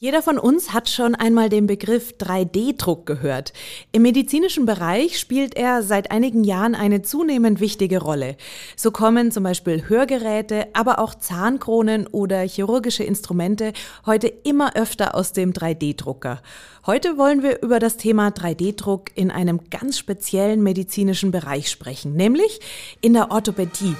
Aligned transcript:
Jeder 0.00 0.22
von 0.22 0.38
uns 0.38 0.72
hat 0.72 0.88
schon 0.88 1.16
einmal 1.16 1.48
den 1.48 1.66
Begriff 1.66 2.14
3D-Druck 2.20 3.04
gehört. 3.04 3.52
Im 3.90 4.02
medizinischen 4.02 4.64
Bereich 4.64 5.18
spielt 5.18 5.56
er 5.56 5.82
seit 5.82 6.12
einigen 6.12 6.44
Jahren 6.44 6.76
eine 6.76 7.02
zunehmend 7.02 7.58
wichtige 7.58 8.00
Rolle. 8.00 8.36
So 8.76 8.92
kommen 8.92 9.32
zum 9.32 9.42
Beispiel 9.42 9.88
Hörgeräte, 9.88 10.68
aber 10.72 11.00
auch 11.00 11.16
Zahnkronen 11.16 12.06
oder 12.06 12.42
chirurgische 12.42 13.02
Instrumente 13.02 13.72
heute 14.06 14.28
immer 14.28 14.76
öfter 14.76 15.16
aus 15.16 15.32
dem 15.32 15.52
3D-Drucker. 15.52 16.42
Heute 16.86 17.18
wollen 17.18 17.42
wir 17.42 17.60
über 17.60 17.80
das 17.80 17.96
Thema 17.96 18.28
3D-Druck 18.28 19.10
in 19.16 19.32
einem 19.32 19.68
ganz 19.68 19.98
speziellen 19.98 20.62
medizinischen 20.62 21.32
Bereich 21.32 21.72
sprechen, 21.72 22.14
nämlich 22.14 22.60
in 23.00 23.14
der 23.14 23.32
Orthopädie. 23.32 23.96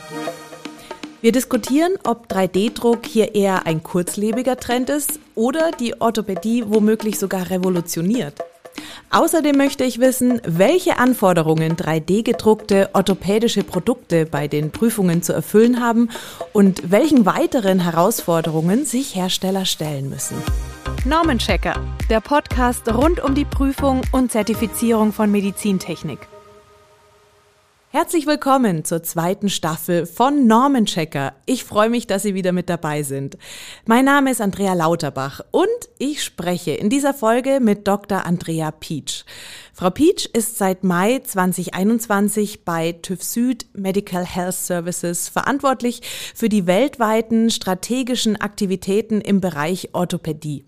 Wir 1.20 1.32
diskutieren, 1.32 1.94
ob 2.04 2.30
3D-Druck 2.30 3.04
hier 3.04 3.34
eher 3.34 3.66
ein 3.66 3.82
kurzlebiger 3.82 4.56
Trend 4.56 4.88
ist 4.88 5.18
oder 5.34 5.72
die 5.72 6.00
Orthopädie 6.00 6.62
womöglich 6.68 7.18
sogar 7.18 7.50
revolutioniert. 7.50 8.34
Außerdem 9.10 9.56
möchte 9.56 9.82
ich 9.82 9.98
wissen, 9.98 10.40
welche 10.46 10.98
Anforderungen 10.98 11.74
3D-gedruckte 11.74 12.90
orthopädische 12.92 13.64
Produkte 13.64 14.26
bei 14.26 14.46
den 14.46 14.70
Prüfungen 14.70 15.22
zu 15.22 15.32
erfüllen 15.32 15.80
haben 15.80 16.10
und 16.52 16.92
welchen 16.92 17.26
weiteren 17.26 17.80
Herausforderungen 17.80 18.84
sich 18.84 19.16
Hersteller 19.16 19.64
stellen 19.64 20.08
müssen. 20.10 20.36
Normenchecker, 21.04 21.80
der 22.10 22.20
Podcast 22.20 22.88
rund 22.94 23.18
um 23.24 23.34
die 23.34 23.44
Prüfung 23.44 24.02
und 24.12 24.30
Zertifizierung 24.30 25.12
von 25.12 25.32
Medizintechnik. 25.32 26.28
Herzlich 27.90 28.26
willkommen 28.26 28.84
zur 28.84 29.02
zweiten 29.02 29.48
Staffel 29.48 30.04
von 30.04 30.46
Normenchecker. 30.46 31.32
Ich 31.46 31.64
freue 31.64 31.88
mich, 31.88 32.06
dass 32.06 32.22
Sie 32.22 32.34
wieder 32.34 32.52
mit 32.52 32.68
dabei 32.68 33.02
sind. 33.02 33.38
Mein 33.86 34.04
Name 34.04 34.30
ist 34.30 34.42
Andrea 34.42 34.74
Lauterbach 34.74 35.40
und 35.52 35.66
ich 35.96 36.22
spreche 36.22 36.72
in 36.72 36.90
dieser 36.90 37.14
Folge 37.14 37.60
mit 37.60 37.88
Dr. 37.88 38.26
Andrea 38.26 38.72
Pietsch. 38.72 39.24
Frau 39.72 39.88
Pietsch 39.88 40.26
ist 40.26 40.58
seit 40.58 40.84
Mai 40.84 41.20
2021 41.20 42.66
bei 42.66 42.92
TÜV 42.92 43.22
Süd 43.22 43.66
Medical 43.72 44.26
Health 44.26 44.56
Services 44.56 45.30
verantwortlich 45.30 46.02
für 46.34 46.50
die 46.50 46.66
weltweiten 46.66 47.48
strategischen 47.48 48.38
Aktivitäten 48.38 49.22
im 49.22 49.40
Bereich 49.40 49.94
Orthopädie. 49.94 50.66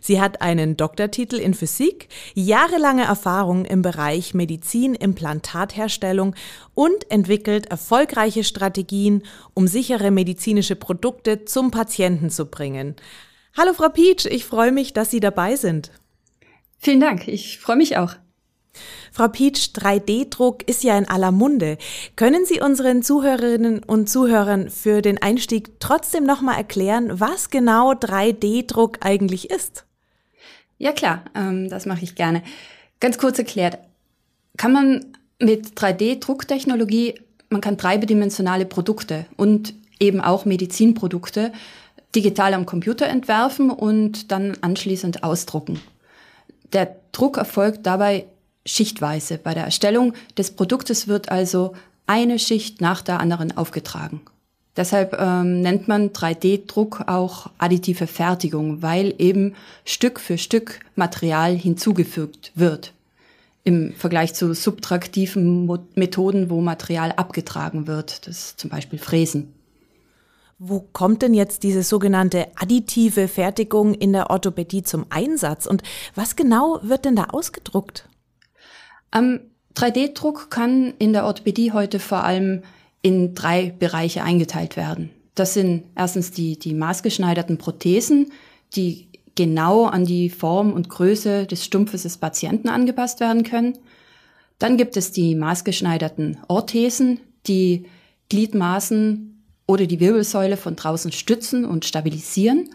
Sie 0.00 0.20
hat 0.20 0.40
einen 0.42 0.76
Doktortitel 0.76 1.36
in 1.36 1.54
Physik, 1.54 2.08
jahrelange 2.34 3.04
Erfahrung 3.04 3.64
im 3.64 3.82
Bereich 3.82 4.34
Medizin, 4.34 4.94
Implantatherstellung 4.94 6.34
und 6.74 7.10
entwickelt 7.10 7.66
erfolgreiche 7.66 8.44
Strategien, 8.44 9.22
um 9.54 9.66
sichere 9.66 10.10
medizinische 10.10 10.76
Produkte 10.76 11.44
zum 11.44 11.70
Patienten 11.70 12.30
zu 12.30 12.46
bringen. 12.46 12.96
Hallo 13.56 13.72
Frau 13.72 13.88
Pietsch, 13.88 14.26
ich 14.26 14.44
freue 14.44 14.72
mich, 14.72 14.92
dass 14.92 15.10
Sie 15.10 15.20
dabei 15.20 15.56
sind. 15.56 15.90
Vielen 16.78 17.00
Dank, 17.00 17.26
ich 17.26 17.58
freue 17.58 17.76
mich 17.76 17.96
auch. 17.96 18.14
Frau 19.12 19.28
Pietsch, 19.28 19.70
3D-Druck 19.74 20.68
ist 20.68 20.84
ja 20.84 20.96
in 20.96 21.08
aller 21.08 21.32
Munde. 21.32 21.78
Können 22.16 22.44
Sie 22.46 22.60
unseren 22.60 23.02
Zuhörerinnen 23.02 23.82
und 23.82 24.08
Zuhörern 24.08 24.70
für 24.70 25.02
den 25.02 25.20
Einstieg 25.20 25.80
trotzdem 25.80 26.24
nochmal 26.24 26.56
erklären, 26.56 27.20
was 27.20 27.50
genau 27.50 27.92
3D-Druck 27.92 28.98
eigentlich 29.00 29.50
ist? 29.50 29.84
Ja 30.78 30.92
klar, 30.92 31.24
ähm, 31.34 31.68
das 31.68 31.86
mache 31.86 32.04
ich 32.04 32.14
gerne. 32.14 32.42
Ganz 33.00 33.18
kurz 33.18 33.38
erklärt, 33.38 33.78
kann 34.56 34.72
man 34.72 35.06
mit 35.40 35.78
3D-Drucktechnologie, 35.78 37.20
man 37.50 37.60
kann 37.60 37.76
dreidimensionale 37.76 38.66
Produkte 38.66 39.26
und 39.36 39.74
eben 40.00 40.20
auch 40.20 40.44
Medizinprodukte 40.44 41.52
digital 42.14 42.54
am 42.54 42.66
Computer 42.66 43.06
entwerfen 43.06 43.70
und 43.70 44.30
dann 44.30 44.56
anschließend 44.60 45.24
ausdrucken. 45.24 45.80
Der 46.72 46.96
Druck 47.12 47.36
erfolgt 47.36 47.86
dabei 47.86 48.26
schichtweise. 48.68 49.38
Bei 49.38 49.54
der 49.54 49.64
Erstellung 49.64 50.14
des 50.36 50.50
Produktes 50.52 51.08
wird 51.08 51.30
also 51.30 51.74
eine 52.06 52.38
Schicht 52.38 52.80
nach 52.80 53.02
der 53.02 53.20
anderen 53.20 53.56
aufgetragen. 53.56 54.20
Deshalb 54.76 55.16
ähm, 55.18 55.60
nennt 55.60 55.88
man 55.88 56.10
3D-Druck 56.10 57.04
auch 57.08 57.50
additive 57.58 58.06
Fertigung, 58.06 58.80
weil 58.80 59.12
eben 59.18 59.54
Stück 59.84 60.20
für 60.20 60.38
Stück 60.38 60.80
Material 60.94 61.56
hinzugefügt 61.56 62.52
wird. 62.54 62.92
Im 63.64 63.92
Vergleich 63.94 64.34
zu 64.34 64.54
subtraktiven 64.54 65.66
Mo 65.66 65.78
Methoden, 65.96 66.48
wo 66.48 66.60
Material 66.60 67.10
abgetragen 67.12 67.88
wird, 67.88 68.28
das 68.28 68.56
zum 68.56 68.70
Beispiel 68.70 69.00
Fräsen. 69.00 69.52
Wo 70.60 70.80
kommt 70.92 71.22
denn 71.22 71.34
jetzt 71.34 71.64
diese 71.64 71.82
sogenannte 71.82 72.46
additive 72.56 73.28
Fertigung 73.28 73.94
in 73.94 74.12
der 74.12 74.30
Orthopädie 74.30 74.84
zum 74.84 75.06
Einsatz 75.10 75.66
und 75.66 75.82
was 76.14 76.36
genau 76.36 76.78
wird 76.82 77.04
denn 77.04 77.16
da 77.16 77.24
ausgedruckt? 77.24 78.08
Ähm, 79.14 79.40
3D-Druck 79.74 80.50
kann 80.50 80.94
in 80.98 81.12
der 81.12 81.24
Orthopädie 81.24 81.72
heute 81.72 82.00
vor 82.00 82.24
allem 82.24 82.62
in 83.02 83.34
drei 83.34 83.72
Bereiche 83.78 84.22
eingeteilt 84.22 84.76
werden. 84.76 85.10
Das 85.34 85.54
sind 85.54 85.84
erstens 85.94 86.32
die, 86.32 86.58
die 86.58 86.74
maßgeschneiderten 86.74 87.58
Prothesen, 87.58 88.32
die 88.74 89.08
genau 89.36 89.84
an 89.84 90.04
die 90.04 90.30
Form 90.30 90.72
und 90.72 90.88
Größe 90.88 91.46
des 91.46 91.64
Stumpfes 91.64 92.02
des 92.02 92.16
Patienten 92.16 92.68
angepasst 92.68 93.20
werden 93.20 93.44
können. 93.44 93.78
Dann 94.58 94.76
gibt 94.76 94.96
es 94.96 95.12
die 95.12 95.36
maßgeschneiderten 95.36 96.38
Orthesen, 96.48 97.20
die 97.46 97.86
Gliedmaßen 98.28 99.44
oder 99.68 99.86
die 99.86 100.00
Wirbelsäule 100.00 100.56
von 100.56 100.74
draußen 100.74 101.12
stützen 101.12 101.64
und 101.64 101.84
stabilisieren. 101.84 102.70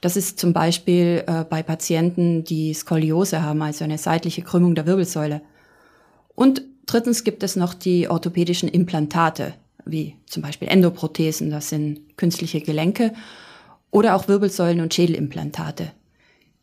Das 0.00 0.16
ist 0.16 0.38
zum 0.38 0.52
Beispiel 0.52 1.24
äh, 1.26 1.44
bei 1.44 1.64
Patienten, 1.64 2.44
die 2.44 2.74
Skoliose 2.74 3.42
haben, 3.42 3.62
also 3.62 3.82
eine 3.82 3.98
seitliche 3.98 4.42
Krümmung 4.42 4.76
der 4.76 4.86
Wirbelsäule. 4.86 5.40
Und 6.34 6.62
drittens 6.86 7.24
gibt 7.24 7.42
es 7.42 7.56
noch 7.56 7.74
die 7.74 8.08
orthopädischen 8.08 8.68
Implantate, 8.68 9.54
wie 9.84 10.16
zum 10.26 10.42
Beispiel 10.42 10.68
Endoprothesen, 10.68 11.50
das 11.50 11.68
sind 11.68 12.16
künstliche 12.16 12.60
Gelenke, 12.60 13.12
oder 13.90 14.16
auch 14.16 14.26
Wirbelsäulen- 14.26 14.82
und 14.82 14.92
Schädelimplantate. 14.92 15.92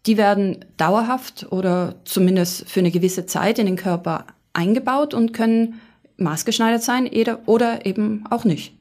Die 0.06 0.18
werden 0.18 0.66
dauerhaft 0.78 1.48
oder 1.52 1.96
zumindest 2.04 2.70
für 2.70 2.82
eine 2.82 2.92
gewisse 2.92 3.26
Zeit 3.26 3.60
in 3.60 3.68
den 3.68 3.76
Körper 3.76 4.26
eingebaut 4.54 5.14
und 5.14 5.32
können 5.32 5.80
maßgeschneidert 6.18 6.84
sein 6.84 7.10
oder 7.46 7.86
eben 7.86 8.26
auch 8.30 8.44
nicht. 8.44 8.74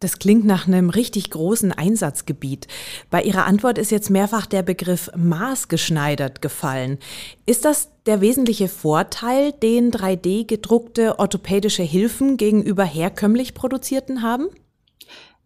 Das 0.00 0.18
klingt 0.18 0.46
nach 0.46 0.66
einem 0.66 0.88
richtig 0.88 1.30
großen 1.30 1.72
Einsatzgebiet. 1.72 2.66
Bei 3.10 3.22
Ihrer 3.22 3.44
Antwort 3.44 3.76
ist 3.76 3.90
jetzt 3.90 4.08
mehrfach 4.08 4.46
der 4.46 4.62
Begriff 4.62 5.10
maßgeschneidert 5.14 6.40
gefallen. 6.40 6.98
Ist 7.44 7.66
das 7.66 7.90
der 8.06 8.22
wesentliche 8.22 8.68
Vorteil, 8.68 9.52
den 9.52 9.90
3D 9.90 10.46
gedruckte 10.46 11.18
orthopädische 11.18 11.82
Hilfen 11.82 12.38
gegenüber 12.38 12.84
herkömmlich 12.84 13.52
produzierten 13.52 14.22
haben? 14.22 14.48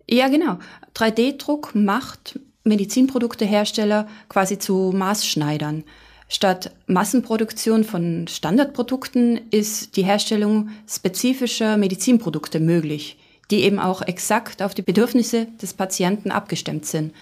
Ja, 0.09 0.29
genau. 0.29 0.61
3D-Druck 0.95 1.75
macht 1.75 2.39
Medizinproduktehersteller 2.63 4.07
quasi 4.29 4.61
zu 4.61 4.93
Maßschneidern. 4.95 5.83
Statt 6.29 6.71
Massenproduktion 6.87 7.83
von 7.83 8.29
Standardprodukten 8.29 9.51
ist 9.51 9.97
die 9.97 10.05
Herstellung 10.05 10.71
spezifischer 10.89 11.77
Medizinprodukte 11.77 12.61
möglich 12.61 13.19
die 13.51 13.63
eben 13.63 13.79
auch 13.79 14.03
exakt 14.03 14.63
auf 14.63 14.75
die 14.75 14.83
Bedürfnisse 14.83 15.47
des 15.61 15.75
Patienten 15.75 16.31
abgestimmt 16.31 16.87
sind. 16.87 17.13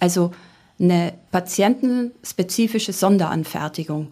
Also 0.00 0.32
eine 0.78 1.14
patientenspezifische 1.30 2.92
Sonderanfertigung. 2.92 4.08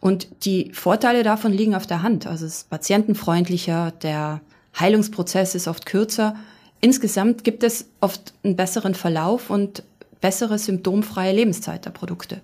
Und 0.00 0.44
die 0.44 0.72
Vorteile 0.72 1.22
davon 1.22 1.52
liegen 1.52 1.74
auf 1.74 1.86
der 1.86 2.02
Hand. 2.02 2.26
Also 2.26 2.46
es 2.46 2.58
ist 2.58 2.70
patientenfreundlicher, 2.70 3.92
der 4.02 4.40
Heilungsprozess 4.78 5.54
ist 5.54 5.68
oft 5.68 5.84
kürzer. 5.86 6.36
Insgesamt 6.80 7.44
gibt 7.44 7.62
es 7.62 7.86
oft 8.00 8.32
einen 8.42 8.56
besseren 8.56 8.94
Verlauf 8.94 9.50
und 9.50 9.82
bessere 10.20 10.58
symptomfreie 10.58 11.34
Lebenszeit 11.34 11.84
der 11.84 11.90
Produkte. 11.90 12.40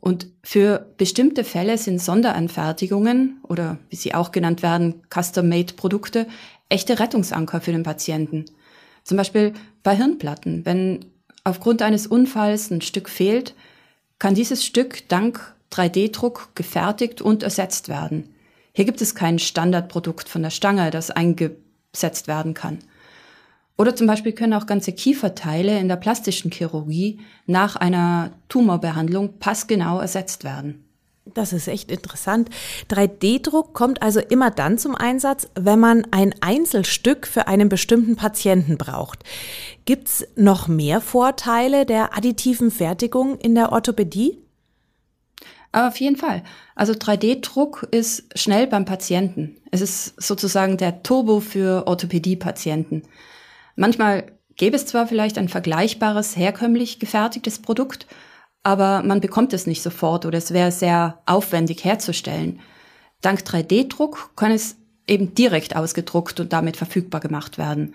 Und 0.00 0.28
für 0.42 0.86
bestimmte 0.96 1.44
Fälle 1.44 1.76
sind 1.76 2.00
Sonderanfertigungen 2.00 3.40
oder 3.42 3.78
wie 3.90 3.96
sie 3.96 4.14
auch 4.14 4.32
genannt 4.32 4.62
werden, 4.62 5.02
Custom-Made-Produkte 5.10 6.26
echte 6.70 6.98
Rettungsanker 6.98 7.60
für 7.60 7.72
den 7.72 7.82
Patienten. 7.82 8.46
Zum 9.04 9.18
Beispiel 9.18 9.52
bei 9.82 9.94
Hirnplatten. 9.94 10.64
Wenn 10.64 11.04
aufgrund 11.44 11.82
eines 11.82 12.06
Unfalls 12.06 12.70
ein 12.70 12.80
Stück 12.80 13.10
fehlt, 13.10 13.54
kann 14.18 14.34
dieses 14.34 14.64
Stück 14.64 15.08
dank 15.08 15.54
3D-Druck 15.72 16.50
gefertigt 16.54 17.20
und 17.20 17.42
ersetzt 17.42 17.88
werden. 17.88 18.34
Hier 18.72 18.84
gibt 18.84 19.00
es 19.02 19.14
kein 19.14 19.38
Standardprodukt 19.38 20.28
von 20.28 20.42
der 20.42 20.50
Stange, 20.50 20.90
das 20.90 21.10
eingesetzt 21.10 22.28
werden 22.28 22.54
kann. 22.54 22.78
Oder 23.76 23.96
zum 23.96 24.06
Beispiel 24.06 24.32
können 24.32 24.52
auch 24.52 24.66
ganze 24.66 24.92
Kieferteile 24.92 25.78
in 25.78 25.88
der 25.88 25.96
plastischen 25.96 26.50
Chirurgie 26.50 27.20
nach 27.46 27.76
einer 27.76 28.32
Tumorbehandlung 28.48 29.38
passgenau 29.38 30.00
ersetzt 30.00 30.44
werden. 30.44 30.84
Das 31.26 31.52
ist 31.52 31.68
echt 31.68 31.90
interessant. 31.90 32.48
3D-Druck 32.88 33.74
kommt 33.74 34.02
also 34.02 34.20
immer 34.20 34.50
dann 34.50 34.78
zum 34.78 34.94
Einsatz, 34.94 35.48
wenn 35.54 35.78
man 35.78 36.06
ein 36.10 36.34
Einzelstück 36.40 37.26
für 37.26 37.46
einen 37.46 37.68
bestimmten 37.68 38.16
Patienten 38.16 38.78
braucht. 38.78 39.22
Gibt 39.84 40.08
es 40.08 40.28
noch 40.34 40.66
mehr 40.66 41.00
Vorteile 41.00 41.86
der 41.86 42.16
additiven 42.16 42.70
Fertigung 42.70 43.38
in 43.38 43.54
der 43.54 43.72
Orthopädie? 43.72 44.38
auf 45.72 46.00
jeden 46.00 46.16
Fall. 46.16 46.42
Also 46.74 46.94
3D-Druck 46.94 47.86
ist 47.92 48.26
schnell 48.36 48.66
beim 48.66 48.84
Patienten. 48.84 49.56
Es 49.70 49.80
ist 49.80 50.20
sozusagen 50.20 50.76
der 50.78 51.04
Turbo 51.04 51.38
für 51.38 51.86
Orthopädie-Patienten. 51.86 53.02
Manchmal 53.76 54.32
gäbe 54.56 54.74
es 54.74 54.86
zwar 54.86 55.06
vielleicht 55.06 55.38
ein 55.38 55.48
vergleichbares, 55.48 56.36
herkömmlich 56.36 56.98
gefertigtes 56.98 57.60
Produkt, 57.60 58.06
aber 58.62 59.02
man 59.02 59.20
bekommt 59.20 59.52
es 59.52 59.66
nicht 59.66 59.82
sofort 59.82 60.26
oder 60.26 60.38
es 60.38 60.52
wäre 60.52 60.72
sehr 60.72 61.20
aufwendig 61.26 61.84
herzustellen. 61.84 62.60
Dank 63.20 63.40
3D-Druck 63.40 64.32
kann 64.36 64.52
es 64.52 64.76
eben 65.06 65.34
direkt 65.34 65.76
ausgedruckt 65.76 66.40
und 66.40 66.52
damit 66.52 66.76
verfügbar 66.76 67.20
gemacht 67.20 67.58
werden. 67.58 67.94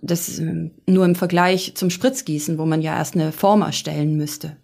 Das 0.00 0.38
ähm, 0.38 0.72
nur 0.86 1.04
im 1.04 1.14
Vergleich 1.14 1.72
zum 1.74 1.90
Spritzgießen, 1.90 2.58
wo 2.58 2.64
man 2.64 2.82
ja 2.82 2.96
erst 2.96 3.14
eine 3.14 3.32
Form 3.32 3.62
erstellen 3.62 4.16
müsste. 4.16 4.56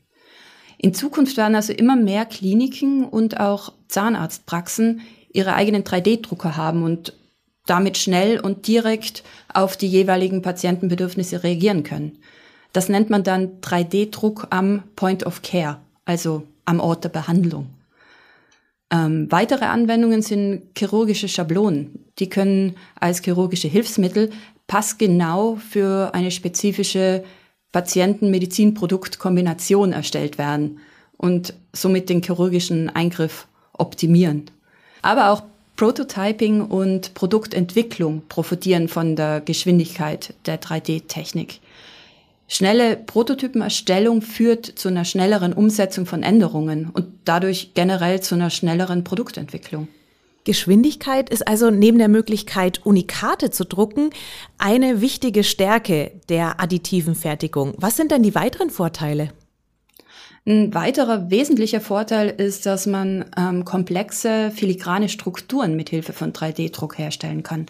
In 0.78 0.94
Zukunft 0.94 1.36
werden 1.36 1.54
also 1.54 1.72
immer 1.72 1.96
mehr 1.96 2.24
Kliniken 2.24 3.04
und 3.04 3.40
auch 3.40 3.72
Zahnarztpraxen 3.88 5.00
ihre 5.32 5.54
eigenen 5.54 5.82
3D-Drucker 5.82 6.56
haben 6.56 6.84
und 6.84 7.14
damit 7.66 7.96
schnell 7.96 8.38
und 8.38 8.66
direkt 8.68 9.24
auf 9.52 9.76
die 9.76 9.88
jeweiligen 9.88 10.42
Patientenbedürfnisse 10.42 11.42
reagieren 11.42 11.82
können. 11.82 12.18
Das 12.74 12.90
nennt 12.90 13.08
man 13.08 13.22
dann 13.22 13.60
3D-Druck 13.60 14.48
am 14.50 14.82
Point 14.96 15.24
of 15.24 15.42
Care, 15.42 15.78
also 16.04 16.42
am 16.64 16.80
Ort 16.80 17.04
der 17.04 17.08
Behandlung. 17.08 17.68
Ähm, 18.90 19.28
weitere 19.30 19.64
Anwendungen 19.64 20.22
sind 20.22 20.76
chirurgische 20.76 21.28
Schablonen. 21.28 22.04
Die 22.18 22.28
können 22.28 22.74
als 22.98 23.22
chirurgische 23.22 23.68
Hilfsmittel 23.68 24.30
passgenau 24.66 25.54
für 25.56 26.12
eine 26.14 26.32
spezifische 26.32 27.22
Patienten-Medizin-Produkt-Kombination 27.70 29.92
erstellt 29.92 30.36
werden 30.36 30.80
und 31.16 31.54
somit 31.72 32.08
den 32.08 32.22
chirurgischen 32.22 32.90
Eingriff 32.90 33.46
optimieren. 33.72 34.50
Aber 35.00 35.30
auch 35.30 35.44
Prototyping 35.76 36.62
und 36.62 37.14
Produktentwicklung 37.14 38.22
profitieren 38.28 38.88
von 38.88 39.14
der 39.14 39.40
Geschwindigkeit 39.40 40.34
der 40.46 40.60
3D-Technik. 40.60 41.60
Schnelle 42.46 42.96
Prototypenerstellung 42.96 44.22
führt 44.22 44.66
zu 44.66 44.88
einer 44.88 45.04
schnelleren 45.04 45.52
Umsetzung 45.52 46.06
von 46.06 46.22
Änderungen 46.22 46.90
und 46.92 47.06
dadurch 47.24 47.72
generell 47.74 48.20
zu 48.20 48.34
einer 48.34 48.50
schnelleren 48.50 49.02
Produktentwicklung. 49.02 49.88
Geschwindigkeit 50.44 51.30
ist 51.30 51.48
also 51.48 51.70
neben 51.70 51.96
der 51.96 52.08
Möglichkeit, 52.08 52.84
Unikate 52.84 53.50
zu 53.50 53.64
drucken, 53.64 54.10
eine 54.58 55.00
wichtige 55.00 55.42
Stärke 55.42 56.12
der 56.28 56.60
additiven 56.60 57.14
Fertigung. 57.14 57.72
Was 57.78 57.96
sind 57.96 58.10
denn 58.10 58.22
die 58.22 58.34
weiteren 58.34 58.68
Vorteile? 58.68 59.30
Ein 60.46 60.74
weiterer 60.74 61.30
wesentlicher 61.30 61.80
Vorteil 61.80 62.28
ist, 62.28 62.66
dass 62.66 62.84
man 62.84 63.24
ähm, 63.38 63.64
komplexe 63.64 64.50
filigrane 64.50 65.08
Strukturen 65.08 65.74
mit 65.74 65.88
Hilfe 65.88 66.12
von 66.12 66.34
3D-Druck 66.34 66.98
herstellen 66.98 67.42
kann. 67.42 67.64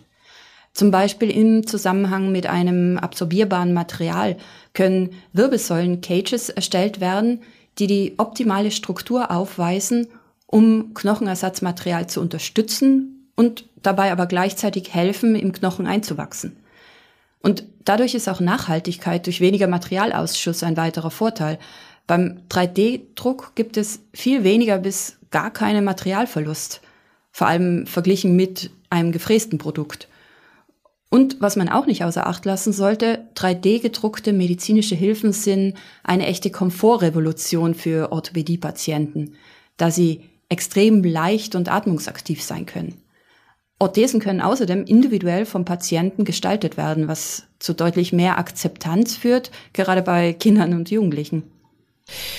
Zum 0.75 0.91
Beispiel 0.91 1.31
im 1.31 1.67
Zusammenhang 1.69 2.33
mit 2.33 2.47
einem 2.47 2.99
absorbierbaren 2.99 3.73
Material 3.73 4.37
können 4.73 5.11
Wirbelsäulen-Cages 5.33 6.49
erstellt 6.51 7.01
werden, 7.01 7.43
die 7.79 7.87
die 7.87 8.15
optimale 8.19 8.73
Struktur 8.73 9.31
aufweisen, 9.31 10.09
um 10.47 10.93
Knochenersatzmaterial 10.95 12.09
zu 12.09 12.21
unterstützen 12.21 13.31
und 13.37 13.67
dabei 13.83 14.11
aber 14.11 14.27
gleichzeitig 14.27 14.93
helfen, 14.93 15.37
im 15.37 15.53
Knochen 15.53 15.87
einzuwachsen. 15.87 16.57
Und 17.41 17.65
dadurch 17.85 18.15
ist 18.15 18.29
auch 18.29 18.41
Nachhaltigkeit 18.41 19.27
durch 19.27 19.41
weniger 19.41 19.69
Materialausschuss 19.69 20.65
ein 20.65 20.77
weiterer 20.77 21.11
Vorteil. 21.11 21.59
Beim 22.09 22.41
3D-Druck 22.51 23.53
gibt 23.55 23.77
es 23.77 24.01
viel 24.13 24.43
weniger 24.43 24.79
bis 24.79 25.19
gar 25.31 25.53
keinen 25.53 25.85
Materialverlust, 25.85 26.81
vor 27.31 27.47
allem 27.47 27.87
verglichen 27.87 28.35
mit 28.35 28.71
einem 28.91 29.13
gefrästen 29.13 29.59
Produkt. 29.59 30.09
Und 31.11 31.41
was 31.41 31.57
man 31.57 31.69
auch 31.69 31.87
nicht 31.87 32.05
außer 32.05 32.27
Acht 32.27 32.45
lassen 32.45 32.73
sollte, 32.73 33.29
3D-gedruckte 33.37 34.33
medizinische 34.33 34.97
Hilfen 34.97 35.33
sind 35.33 35.75
eine 36.03 36.27
echte 36.27 36.51
Komfortrevolution 36.51 37.75
für 37.75 38.11
Orthopädie-Patienten, 38.11 39.35
da 39.77 39.91
sie 39.91 40.23
extrem 40.49 41.05
leicht 41.05 41.55
und 41.55 41.71
atmungsaktiv 41.71 42.43
sein 42.43 42.67
können. 42.67 42.95
Orthesen 43.79 44.21
können 44.21 44.41
außerdem 44.41 44.85
individuell 44.85 45.47
vom 45.47 45.65
Patienten 45.65 46.25
gestaltet 46.25 46.77
werden, 46.77 47.09
was 47.09 47.45
zu 47.59 47.75
deutlich 47.75 48.13
mehr 48.13 48.39
Akzeptanz 48.39 49.17
führt, 49.17 49.51
gerade 49.73 50.03
bei 50.03 50.33
Kindern 50.33 50.75
und 50.75 50.91
Jugendlichen. 50.91 51.43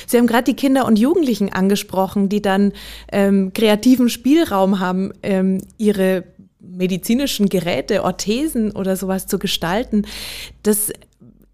Sie 0.05 0.17
haben 0.17 0.27
gerade 0.27 0.43
die 0.43 0.55
Kinder 0.55 0.85
und 0.85 0.99
Jugendlichen 0.99 1.51
angesprochen, 1.51 2.29
die 2.29 2.41
dann 2.41 2.71
ähm, 3.11 3.51
kreativen 3.53 4.09
Spielraum 4.09 4.79
haben, 4.79 5.11
ähm, 5.23 5.59
ihre 5.77 6.23
medizinischen 6.69 7.49
Geräte, 7.49 8.03
Orthesen 8.03 8.71
oder 8.71 8.95
sowas 8.95 9.27
zu 9.27 9.39
gestalten. 9.39 10.05
Das 10.63 10.91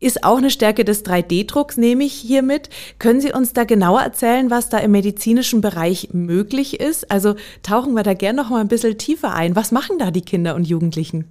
ist 0.02 0.24
auch 0.24 0.40
eine 0.40 0.50
Stärke 0.50 0.84
des 0.84 1.06
3D-Drucks, 1.06 1.78
nehme 1.78 2.04
ich 2.04 2.14
hiermit. 2.14 2.70
Können 2.98 3.22
Sie 3.22 3.32
uns 3.32 3.54
da 3.54 3.64
genauer 3.64 4.02
erzählen, 4.02 4.50
was 4.50 4.70
da 4.70 4.80
im 4.80 4.92
medizinischen 4.92 5.62
Bereich 5.62 6.10
möglich 6.12 6.80
ist? 6.80 7.12
Also 7.12 7.36
tauchen 7.62 7.94
wir 7.94 8.04
da 8.04 8.16
gerne 8.16 8.42
noch 8.42 8.50
mal 8.50 8.62
ein 8.62 8.68
bisschen 8.68 8.98
tiefer 8.98 9.34
ein. 9.34 9.56
Was 9.56 9.72
machen 9.72 10.00
da 10.00 10.12
die 10.12 10.22
Kinder 10.22 10.56
und 10.56 10.68
Jugendlichen? 10.68 11.26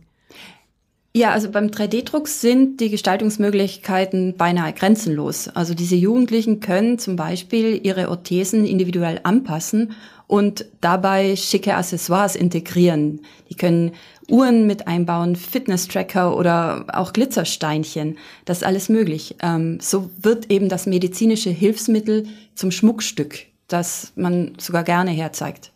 Ja, 1.12 1.32
also 1.32 1.50
beim 1.50 1.66
3D-Druck 1.66 2.28
sind 2.28 2.80
die 2.80 2.88
Gestaltungsmöglichkeiten 2.88 4.36
beinahe 4.36 4.72
grenzenlos. 4.72 5.48
Also 5.48 5.74
diese 5.74 5.96
Jugendlichen 5.96 6.60
können 6.60 7.00
zum 7.00 7.16
Beispiel 7.16 7.80
ihre 7.82 8.08
Orthesen 8.10 8.64
individuell 8.64 9.18
anpassen 9.24 9.90
und 10.30 10.64
dabei 10.80 11.34
schicke 11.34 11.74
Accessoires 11.74 12.36
integrieren. 12.36 13.22
Die 13.48 13.56
können 13.56 13.90
Uhren 14.28 14.64
mit 14.64 14.86
einbauen, 14.86 15.34
Fitness-Tracker 15.34 16.36
oder 16.36 16.86
auch 16.92 17.12
Glitzersteinchen. 17.12 18.16
Das 18.44 18.58
ist 18.58 18.62
alles 18.62 18.88
möglich. 18.88 19.34
Ähm, 19.42 19.80
so 19.80 20.08
wird 20.22 20.48
eben 20.48 20.68
das 20.68 20.86
medizinische 20.86 21.50
Hilfsmittel 21.50 22.28
zum 22.54 22.70
Schmuckstück, 22.70 23.40
das 23.66 24.12
man 24.14 24.52
sogar 24.56 24.84
gerne 24.84 25.10
herzeigt. 25.10 25.72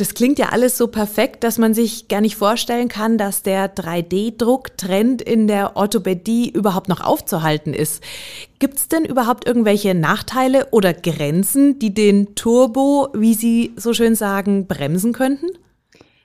Das 0.00 0.14
klingt 0.14 0.38
ja 0.38 0.48
alles 0.48 0.78
so 0.78 0.86
perfekt, 0.86 1.44
dass 1.44 1.58
man 1.58 1.74
sich 1.74 2.08
gar 2.08 2.22
nicht 2.22 2.36
vorstellen 2.36 2.88
kann, 2.88 3.18
dass 3.18 3.42
der 3.42 3.76
3D-Druck-Trend 3.76 5.20
in 5.20 5.46
der 5.46 5.76
Orthopädie 5.76 6.48
überhaupt 6.48 6.88
noch 6.88 7.02
aufzuhalten 7.02 7.74
ist. 7.74 8.02
Gibt 8.58 8.78
es 8.78 8.88
denn 8.88 9.04
überhaupt 9.04 9.46
irgendwelche 9.46 9.94
Nachteile 9.94 10.68
oder 10.70 10.94
Grenzen, 10.94 11.78
die 11.78 11.92
den 11.92 12.34
Turbo, 12.34 13.08
wie 13.12 13.34
Sie 13.34 13.72
so 13.76 13.92
schön 13.92 14.14
sagen, 14.14 14.66
bremsen 14.66 15.12
könnten? 15.12 15.48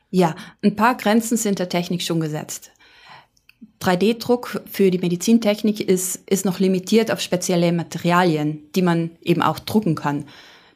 Ja, 0.09 0.38
ein 0.63 0.77
paar 0.77 0.95
Grenzen 0.95 1.35
sind 1.35 1.59
der 1.59 1.67
Technik 1.67 2.01
schon 2.01 2.21
gesetzt. 2.21 2.71
3D-Druck 3.81 4.61
für 4.71 4.89
die 4.89 5.00
Medizintechnik 5.00 5.81
ist, 5.81 6.21
ist 6.29 6.45
noch 6.45 6.59
limitiert 6.59 7.11
auf 7.11 7.19
spezielle 7.19 7.73
Materialien, 7.73 8.71
die 8.73 8.81
man 8.81 9.11
eben 9.21 9.41
auch 9.41 9.59
drucken 9.59 9.95
kann. 9.95 10.23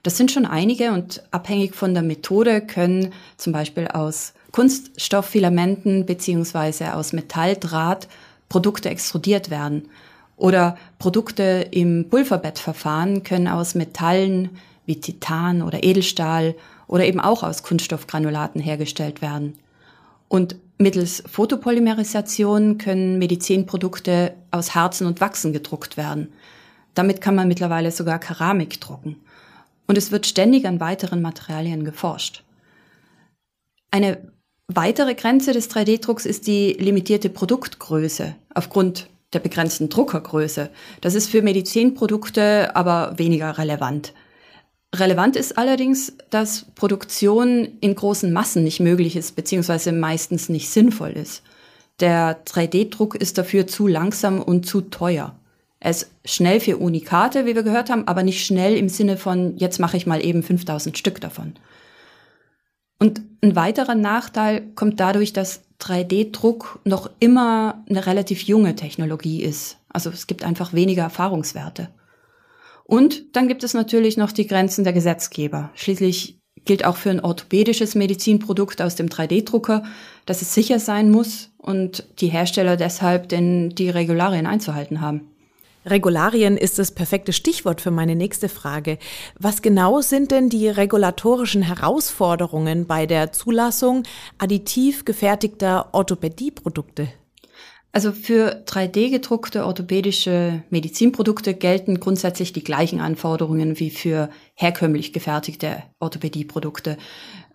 Das 0.03 0.15
sind 0.15 0.31
schon 0.31 0.45
einige 0.45 0.91
und 0.93 1.23
abhängig 1.31 1.75
von 1.75 1.93
der 1.93 2.03
Methode 2.03 2.61
können 2.61 3.11
zum 3.35 3.51
Beispiel 3.51 3.87
aus 3.87 4.33
Kunststofffilamenten 4.51 6.05
beziehungsweise 6.05 6.93
aus 6.93 7.11
Metalldraht 7.11 8.07
Produkte 8.47 8.89
extrudiert 8.89 9.49
werden. 9.49 9.89
Oder 10.37 10.77
Produkte 10.99 11.67
im 11.71 12.07
Pulverbettverfahren 12.09 13.23
können 13.23 13.49
aus 13.49 13.75
Metallen 13.75 14.57
wie 14.85 15.01
Titan 15.01 15.61
oder 15.61 15.83
Edelstahl 15.83 16.55
oder 16.87 17.03
eben 17.05 17.19
auch 17.19 17.43
aus 17.43 17.61
Kunststoffgranulaten 17.61 18.61
hergestellt 18.61 19.21
werden. 19.21 19.55
Und 20.29 20.55
mittels 20.77 21.23
Photopolymerisation 21.29 22.77
können 22.77 23.19
Medizinprodukte 23.19 24.33
aus 24.49 24.75
Harzen 24.75 25.07
und 25.07 25.19
Wachsen 25.19 25.51
gedruckt 25.51 25.97
werden. 25.97 26.31
Damit 26.95 27.19
kann 27.19 27.35
man 27.35 27.49
mittlerweile 27.49 27.91
sogar 27.91 28.17
Keramik 28.17 28.79
drucken 28.79 29.17
und 29.89 29.97
es 29.97 30.11
wird 30.11 30.27
ständig 30.27 30.67
an 30.67 30.79
weiteren 30.79 31.19
Materialien 31.19 31.83
geforscht. 31.83 32.43
Eine 33.89 34.31
weitere 34.67 35.15
Grenze 35.15 35.51
des 35.51 35.71
3D-Drucks 35.71 36.27
ist 36.27 36.45
die 36.45 36.73
limitierte 36.73 37.27
Produktgröße 37.27 38.35
aufgrund 38.53 39.09
der 39.33 39.39
begrenzten 39.39 39.89
Druckergröße. 39.89 40.69
Das 41.01 41.15
ist 41.15 41.27
für 41.27 41.41
Medizinprodukte 41.41 42.75
aber 42.75 43.17
weniger 43.17 43.57
relevant. 43.57 44.13
Relevant 44.93 45.35
ist 45.35 45.57
allerdings, 45.57 46.13
dass 46.29 46.67
Produktion 46.75 47.69
in 47.81 47.95
großen 47.95 48.31
Massen 48.31 48.63
nicht 48.63 48.79
möglich 48.79 49.15
ist, 49.15 49.35
beziehungsweise 49.35 49.91
meistens 49.91 50.49
nicht 50.49 50.69
sinnvoll 50.69 51.13
ist. 51.13 51.41
Der 51.99 52.45
3D-Druck 52.45 53.15
ist 53.15 53.39
dafür 53.39 53.65
zu 53.65 53.87
langsam 53.87 54.39
und 54.39 54.67
zu 54.67 54.81
teuer. 54.81 55.38
Er 55.79 55.91
ist 55.91 56.11
schnell 56.25 56.59
für 56.59 56.77
Unikate, 56.77 57.45
wie 57.45 57.55
wir 57.55 57.63
gehört 57.63 57.89
haben, 57.89 58.07
aber 58.07 58.23
nicht 58.23 58.45
schnell 58.45 58.75
im 58.75 58.89
Sinne 58.89 59.17
von, 59.17 59.57
jetzt 59.57 59.79
mache 59.79 59.97
ich 59.97 60.05
mal 60.05 60.23
eben 60.23 60.43
5000 60.43 60.97
Stück 60.97 61.21
davon. 61.21 61.53
Und 62.99 63.21
ein 63.41 63.55
weiterer 63.55 63.95
Nachteil 63.95 64.61
kommt 64.75 64.99
dadurch, 64.99 65.31
dass 65.31 65.61
3D-Druck 65.79 66.81
noch 66.83 67.09
immer 67.19 67.83
eine 67.89 68.05
relativ 68.05 68.41
junge 68.41 68.75
Technologie 68.75 69.41
ist. 69.41 69.77
Also 69.87 70.09
es 70.09 70.27
gibt 70.27 70.43
einfach 70.43 70.73
weniger 70.73 71.03
Erfahrungswerte. 71.03 71.89
Und 72.83 73.35
dann 73.35 73.47
gibt 73.47 73.63
es 73.63 73.73
natürlich 73.73 74.17
noch 74.17 74.33
die 74.33 74.47
Grenzen 74.47 74.83
der 74.83 74.93
Gesetzgeber. 74.93 75.69
Schließlich 75.75 76.39
gilt 76.65 76.83
auch 76.83 76.97
für 76.97 77.11
ein 77.11 77.21
orthopädisches 77.21 77.95
Medizinprodukt 77.95 78.81
aus 78.81 78.95
dem 78.95 79.07
3D-Drucker, 79.07 79.83
dass 80.25 80.41
es 80.41 80.53
sicher 80.53 80.79
sein 80.79 81.09
muss 81.09 81.51
und 81.57 82.03
die 82.19 82.27
Hersteller 82.27 82.75
deshalb 82.75 83.29
denn 83.29 83.69
die 83.69 83.89
Regularien 83.89 84.45
einzuhalten 84.45 84.99
haben. 84.99 85.29
Regularien 85.85 86.57
ist 86.57 86.77
das 86.77 86.91
perfekte 86.91 87.31
Stichwort 87.31 87.81
für 87.81 87.91
meine 87.91 88.15
nächste 88.15 88.49
Frage. 88.49 88.97
Was 89.37 89.61
genau 89.61 90.01
sind 90.01 90.31
denn 90.31 90.49
die 90.49 90.67
regulatorischen 90.67 91.61
Herausforderungen 91.61 92.85
bei 92.85 93.05
der 93.05 93.31
Zulassung 93.31 94.03
additiv 94.37 95.05
gefertigter 95.05 95.89
Orthopädieprodukte? 95.93 97.07
Also 97.91 98.11
für 98.11 98.63
3D-gedruckte 98.67 99.65
orthopädische 99.65 100.61
Medizinprodukte 100.69 101.55
gelten 101.55 101.99
grundsätzlich 101.99 102.53
die 102.53 102.63
gleichen 102.63 102.99
Anforderungen 102.99 103.79
wie 103.79 103.89
für 103.89 104.29
herkömmlich 104.53 105.11
gefertigte 105.11 105.81
Orthopädieprodukte. 105.99 106.97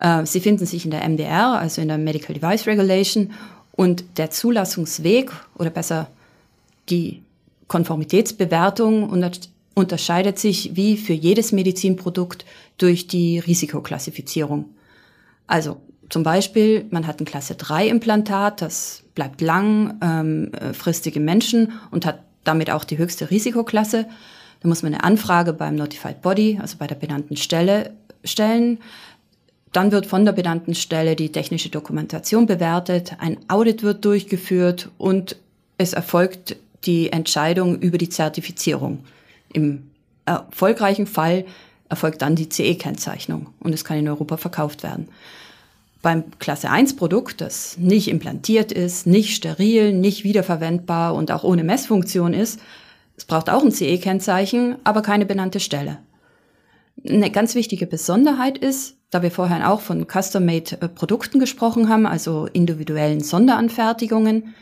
Äh, 0.01 0.25
sie 0.25 0.41
finden 0.41 0.65
sich 0.65 0.83
in 0.83 0.91
der 0.91 1.07
MDR, 1.07 1.57
also 1.57 1.81
in 1.81 1.87
der 1.87 1.97
Medical 1.97 2.33
Device 2.33 2.67
Regulation, 2.67 3.31
und 3.71 4.17
der 4.17 4.29
Zulassungsweg 4.29 5.31
oder 5.57 5.69
besser 5.69 6.09
die 6.89 7.21
Konformitätsbewertung 7.67 9.09
unterscheidet 9.73 10.39
sich 10.39 10.75
wie 10.75 10.97
für 10.97 11.13
jedes 11.13 11.51
Medizinprodukt 11.51 12.45
durch 12.77 13.07
die 13.07 13.39
Risikoklassifizierung. 13.39 14.65
Also 15.47 15.77
zum 16.09 16.23
Beispiel, 16.23 16.85
man 16.91 17.07
hat 17.07 17.19
ein 17.19 17.25
Klasse 17.25 17.55
3 17.55 17.87
Implantat, 17.87 18.61
das 18.61 19.03
bleibt 19.15 19.41
lang, 19.41 19.97
ähm, 20.01 20.51
äh, 20.53 20.73
fristig 20.73 21.15
im 21.15 21.25
Menschen 21.25 21.73
und 21.91 22.05
hat 22.05 22.19
damit 22.43 22.69
auch 22.69 22.83
die 22.83 22.97
höchste 22.97 23.31
Risikoklasse. 23.31 24.05
Da 24.59 24.67
muss 24.67 24.83
man 24.83 24.93
eine 24.93 25.03
Anfrage 25.03 25.53
beim 25.53 25.75
Notified 25.75 26.21
Body, 26.21 26.59
also 26.61 26.77
bei 26.77 26.87
der 26.87 26.95
benannten 26.95 27.37
Stelle, 27.37 27.91
stellen. 28.23 28.79
Dann 29.71 29.91
wird 29.91 30.05
von 30.05 30.25
der 30.25 30.31
benannten 30.31 30.75
Stelle 30.75 31.15
die 31.15 31.31
technische 31.31 31.69
Dokumentation 31.69 32.45
bewertet, 32.45 33.17
ein 33.19 33.37
Audit 33.47 33.83
wird 33.83 34.05
durchgeführt 34.05 34.89
und 34.97 35.35
es 35.77 35.93
erfolgt 35.93 36.55
die 36.85 37.11
Entscheidung 37.11 37.79
über 37.79 37.97
die 37.97 38.09
Zertifizierung. 38.09 39.03
Im 39.53 39.89
erfolgreichen 40.25 41.07
Fall 41.07 41.45
erfolgt 41.89 42.21
dann 42.21 42.35
die 42.35 42.49
CE-Kennzeichnung 42.49 43.47
und 43.59 43.73
es 43.73 43.85
kann 43.85 43.97
in 43.97 44.07
Europa 44.07 44.37
verkauft 44.37 44.83
werden. 44.83 45.07
Beim 46.01 46.23
Klasse 46.39 46.69
1 46.69 46.95
Produkt, 46.97 47.41
das 47.41 47.77
nicht 47.77 48.09
implantiert 48.09 48.71
ist, 48.71 49.07
nicht 49.07 49.35
steril, 49.35 49.93
nicht 49.93 50.23
wiederverwendbar 50.23 51.15
und 51.15 51.31
auch 51.31 51.43
ohne 51.43 51.63
Messfunktion 51.63 52.33
ist, 52.33 52.59
es 53.17 53.25
braucht 53.25 53.49
auch 53.49 53.63
ein 53.63 53.71
CE-Kennzeichen, 53.71 54.75
aber 54.83 55.01
keine 55.01 55.25
benannte 55.25 55.59
Stelle. 55.59 55.99
Eine 57.07 57.31
ganz 57.31 57.55
wichtige 57.55 57.87
Besonderheit 57.87 58.57
ist, 58.57 58.97
da 59.09 59.21
wir 59.21 59.31
vorher 59.31 59.71
auch 59.71 59.81
von 59.81 60.05
Custom-Made 60.07 60.79
äh, 60.81 61.39
gesprochen 61.39 61.89
haben, 61.89 62.05
also 62.05 62.47
individuellen 62.47 63.21
Sonderanfertigungen, 63.21 64.53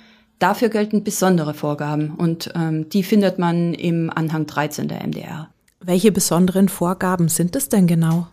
Dafür 0.43 0.67
gelten 0.67 1.05
besondere 1.05 1.53
Vorgaben 1.53 2.15
und 2.15 2.51
ähm, 2.53 2.89
die 2.89 3.03
findet 3.03 3.39
man 3.39 3.73
im 3.73 4.09
Anhang 4.13 4.45
13 4.45 4.89
der 4.89 5.01
MDR. 5.01 5.49
Welche 5.79 6.11
besonderen 6.11 6.67
Vorgaben 6.67 7.29
sind 7.29 7.55
es 7.55 7.69
denn 7.69 7.87
genau? 7.87 8.27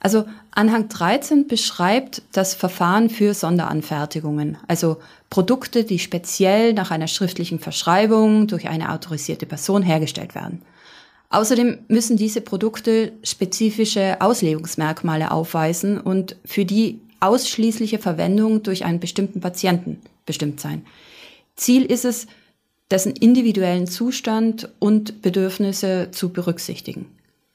Also 0.00 0.24
Anhang 0.50 0.88
13 0.88 1.46
beschreibt 1.46 2.22
das 2.32 2.54
Verfahren 2.54 3.08
für 3.10 3.32
Sonderanfertigungen, 3.32 4.58
also 4.66 4.96
Produkte, 5.30 5.84
die 5.84 6.00
speziell 6.00 6.72
nach 6.72 6.90
einer 6.90 7.06
schriftlichen 7.06 7.60
Verschreibung 7.60 8.48
durch 8.48 8.68
eine 8.68 8.90
autorisierte 8.90 9.46
Person 9.46 9.84
hergestellt 9.84 10.34
werden. 10.34 10.62
Außerdem 11.30 11.78
müssen 11.86 12.16
diese 12.16 12.40
Produkte 12.40 13.12
spezifische 13.22 14.20
Auslegungsmerkmale 14.20 15.30
aufweisen 15.30 16.00
und 16.00 16.34
für 16.44 16.64
die 16.64 16.98
ausschließliche 17.20 18.00
Verwendung 18.00 18.64
durch 18.64 18.84
einen 18.84 18.98
bestimmten 18.98 19.40
Patienten 19.40 20.00
bestimmt 20.26 20.58
sein. 20.58 20.84
Ziel 21.56 21.84
ist 21.84 22.04
es, 22.04 22.26
dessen 22.90 23.12
individuellen 23.12 23.86
Zustand 23.86 24.70
und 24.78 25.22
Bedürfnisse 25.22 26.10
zu 26.12 26.32
berücksichtigen. 26.32 27.06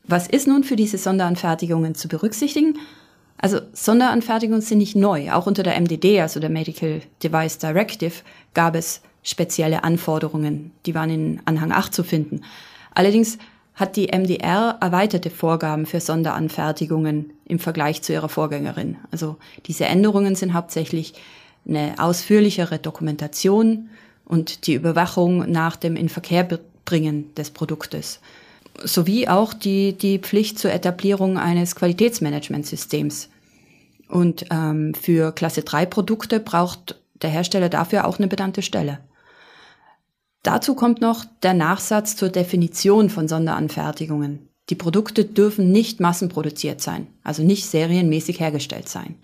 Was 0.04 0.28
ist 0.28 0.48
nun 0.48 0.64
für 0.64 0.76
diese 0.76 0.98
Sonderanfertigungen 0.98 1.96
zu 1.96 2.08
berücksichtigen? 2.08 2.80
Also 3.38 3.60
Sonderanfertigungen 3.74 4.62
sind 4.62 4.80
nicht 4.80 4.96
neu. 4.96 5.32
Auch 5.32 5.48
unter 5.48 5.64
der 5.64 5.80
MDD, 5.80 6.20
also 6.20 6.40
der 6.40 6.50
Medical 6.50 7.02
Device 7.24 7.60
Directive, 7.60 8.14
gab 8.54 8.76
es 8.76 9.02
spezielle 9.24 9.84
Anforderungen. 9.84 10.72
Die 10.86 10.96
waren 10.96 11.10
in 11.10 11.42
Anhang 11.46 11.72
8 11.72 11.94
zu 11.94 12.04
finden. 12.04 12.42
Allerdings 12.94 13.38
hat 13.74 13.96
die 13.96 14.08
MDR 14.08 14.78
erweiterte 14.82 15.30
Vorgaben 15.30 15.86
für 15.86 16.02
Sonderanfertigungen 16.02 17.32
im 17.46 17.58
Vergleich 17.58 18.02
zu 18.02 18.14
ihrer 18.14 18.30
Vorgängerin. 18.30 18.98
Also 19.12 19.38
diese 19.66 19.86
Änderungen 19.86 20.36
sind 20.36 20.54
hauptsächlich 20.54 21.14
eine 21.68 21.96
ausführlichere 21.98 22.80
Dokumentation 22.80 23.90
und 24.26 24.68
die 24.68 24.74
Überwachung 24.74 25.52
nach 25.52 25.76
dem 25.76 25.96
Inverkehrbringen 25.96 27.34
des 27.36 27.52
Produktes 27.52 28.20
sowie 28.84 29.28
auch 29.28 29.54
die, 29.54 29.94
die 29.94 30.20
Pflicht 30.20 30.60
zur 30.60 30.72
Etablierung 30.72 31.38
eines 31.38 31.76
Qualitätsmanagementsystems. 31.76 33.30
Und 34.08 34.46
ähm, 34.52 34.94
für 34.94 35.32
Klasse 35.32 35.62
3 35.62 35.86
Produkte 35.86 36.40
braucht 36.40 37.00
der 37.22 37.30
Hersteller 37.30 37.70
dafür 37.70 38.06
auch 38.06 38.18
eine 38.18 38.28
benannte 38.28 38.62
Stelle. 38.62 39.00
Dazu 40.44 40.76
kommt 40.76 41.02
noch 41.02 41.24
der 41.44 41.54
Nachsatz 41.54 42.16
zur 42.16 42.30
Definition 42.30 43.10
von 43.10 43.28
Sonderanfertigungen. 43.28 44.50
Die 44.70 44.76
Produkte 44.76 45.26
dürfen 45.26 45.72
nicht 45.72 46.00
massenproduziert 46.00 46.82
sein, 46.82 47.08
also 47.24 47.44
nicht 47.44 47.68
serienmäßig 47.68 48.40
hergestellt 48.40 48.90
sein. 48.90 49.16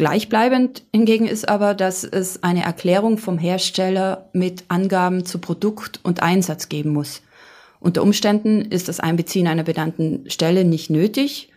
Gleichbleibend 0.00 0.82
hingegen 0.94 1.26
ist 1.26 1.46
aber, 1.46 1.74
dass 1.74 2.04
es 2.04 2.42
eine 2.42 2.64
Erklärung 2.64 3.18
vom 3.18 3.36
Hersteller 3.36 4.30
mit 4.32 4.64
Angaben 4.68 5.26
zu 5.26 5.38
Produkt 5.40 6.00
und 6.02 6.22
Einsatz 6.22 6.70
geben 6.70 6.94
muss. 6.94 7.20
Unter 7.80 8.02
Umständen 8.02 8.62
ist 8.62 8.88
das 8.88 8.98
Einbeziehen 8.98 9.46
einer 9.46 9.62
benannten 9.62 10.24
Stelle 10.30 10.64
nicht 10.64 10.88
nötig, 10.88 11.52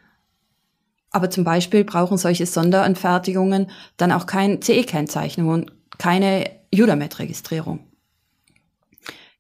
aber 1.10 1.30
zum 1.30 1.46
Beispiel 1.46 1.86
brauchen 1.86 2.18
solche 2.18 2.46
Sonderanfertigungen 2.46 3.72
dann 3.96 4.12
auch 4.12 4.26
kein 4.26 4.62
CE-Kennzeichnung 4.62 5.48
und 5.48 5.72
keine 5.98 6.52
Udamet-Registrierung. 6.76 7.80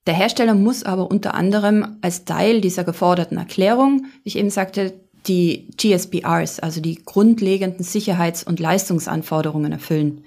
Der 0.07 0.13
Hersteller 0.13 0.53
muss 0.53 0.83
aber 0.83 1.11
unter 1.11 1.33
anderem 1.33 1.97
als 2.01 2.23
Teil 2.23 2.61
dieser 2.61 2.85
geforderten 2.85 3.37
Erklärung, 3.37 4.05
wie 4.23 4.29
ich 4.29 4.37
eben 4.37 4.49
sagte, 4.49 4.93
die 5.27 5.69
GSBRs, 5.77 6.59
also 6.59 6.81
die 6.81 7.03
grundlegenden 7.03 7.83
Sicherheits- 7.83 8.43
und 8.43 8.59
Leistungsanforderungen 8.59 9.71
erfüllen. 9.71 10.23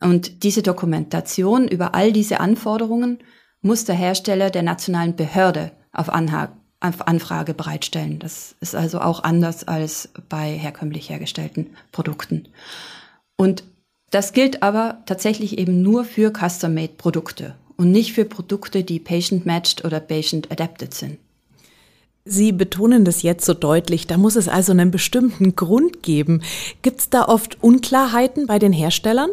Und 0.00 0.42
diese 0.42 0.62
Dokumentation 0.62 1.68
über 1.68 1.94
all 1.94 2.12
diese 2.12 2.40
Anforderungen 2.40 3.18
muss 3.62 3.84
der 3.84 3.94
Hersteller 3.94 4.50
der 4.50 4.62
nationalen 4.62 5.16
Behörde 5.16 5.72
auf, 5.92 6.10
Anha 6.10 6.52
auf 6.80 7.06
Anfrage 7.06 7.54
bereitstellen. 7.54 8.18
Das 8.18 8.54
ist 8.60 8.74
also 8.74 9.00
auch 9.00 9.24
anders 9.24 9.66
als 9.66 10.10
bei 10.28 10.52
herkömmlich 10.52 11.08
hergestellten 11.08 11.70
Produkten. 11.90 12.48
Und 13.36 13.64
das 14.10 14.32
gilt 14.32 14.62
aber 14.62 15.02
tatsächlich 15.06 15.58
eben 15.58 15.82
nur 15.82 16.04
für 16.04 16.32
Custom-Made-Produkte 16.32 17.56
und 17.76 17.90
nicht 17.90 18.12
für 18.12 18.24
Produkte, 18.24 18.84
die 18.84 19.00
patient-matched 19.00 19.84
oder 19.84 20.00
patient-adapted 20.00 20.94
sind. 20.94 21.18
Sie 22.28 22.50
betonen 22.50 23.04
das 23.04 23.22
jetzt 23.22 23.46
so 23.46 23.54
deutlich, 23.54 24.08
da 24.08 24.18
muss 24.18 24.34
es 24.34 24.48
also 24.48 24.72
einen 24.72 24.90
bestimmten 24.90 25.54
Grund 25.54 26.02
geben. 26.02 26.42
Gibt 26.82 26.98
es 26.98 27.08
da 27.08 27.26
oft 27.26 27.62
Unklarheiten 27.62 28.48
bei 28.48 28.58
den 28.58 28.72
Herstellern? 28.72 29.30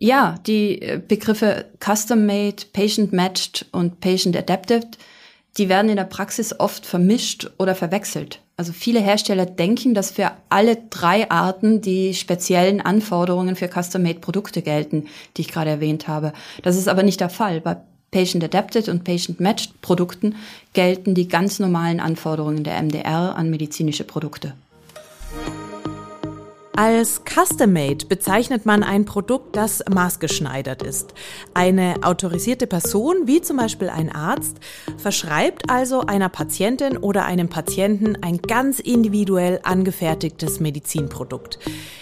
Ja, 0.00 0.34
die 0.48 0.82
äh, 0.82 1.00
Begriffe 1.06 1.66
Custom-Made, 1.78 2.56
Patient-Matched 2.72 3.66
und 3.70 4.00
Patient-Adapted, 4.00 4.98
die 5.56 5.68
werden 5.68 5.88
in 5.88 5.96
der 5.96 6.04
Praxis 6.04 6.58
oft 6.58 6.84
vermischt 6.84 7.48
oder 7.58 7.76
verwechselt. 7.76 8.40
Also 8.56 8.72
viele 8.72 9.00
Hersteller 9.00 9.46
denken, 9.46 9.94
dass 9.94 10.10
für 10.10 10.32
alle 10.48 10.76
drei 10.90 11.30
Arten 11.30 11.80
die 11.80 12.14
speziellen 12.14 12.80
Anforderungen 12.80 13.54
für 13.54 13.68
Custom-Made-Produkte 13.68 14.62
gelten, 14.62 15.06
die 15.36 15.42
ich 15.42 15.48
gerade 15.48 15.70
erwähnt 15.70 16.08
habe. 16.08 16.32
Das 16.62 16.76
ist 16.76 16.88
aber 16.88 17.04
nicht 17.04 17.20
der 17.20 17.30
Fall. 17.30 17.60
Bei 17.60 17.76
Patient-Adapted 18.14 18.88
und 18.88 19.02
Patient-Matched 19.02 19.82
Produkten 19.82 20.36
gelten 20.72 21.16
die 21.16 21.26
ganz 21.26 21.58
normalen 21.58 21.98
Anforderungen 21.98 22.62
der 22.62 22.80
MDR 22.80 23.34
an 23.34 23.50
medizinische 23.50 24.04
Produkte. 24.04 24.54
Als 26.76 27.22
Custom-Made 27.24 28.06
bezeichnet 28.06 28.66
man 28.66 28.82
ein 28.82 29.04
Produkt, 29.04 29.54
das 29.54 29.84
maßgeschneidert 29.88 30.82
ist. 30.82 31.14
Eine 31.54 32.02
autorisierte 32.02 32.66
Person, 32.66 33.28
wie 33.28 33.40
zum 33.40 33.58
Beispiel 33.58 33.88
ein 33.88 34.12
Arzt, 34.12 34.56
verschreibt 34.96 35.70
also 35.70 36.00
einer 36.00 36.28
Patientin 36.28 36.96
oder 36.96 37.26
einem 37.26 37.48
Patienten 37.48 38.16
ein 38.22 38.38
ganz 38.38 38.80
individuell 38.80 39.60
angefertigtes 39.62 40.58
Medizinprodukt. 40.58 41.60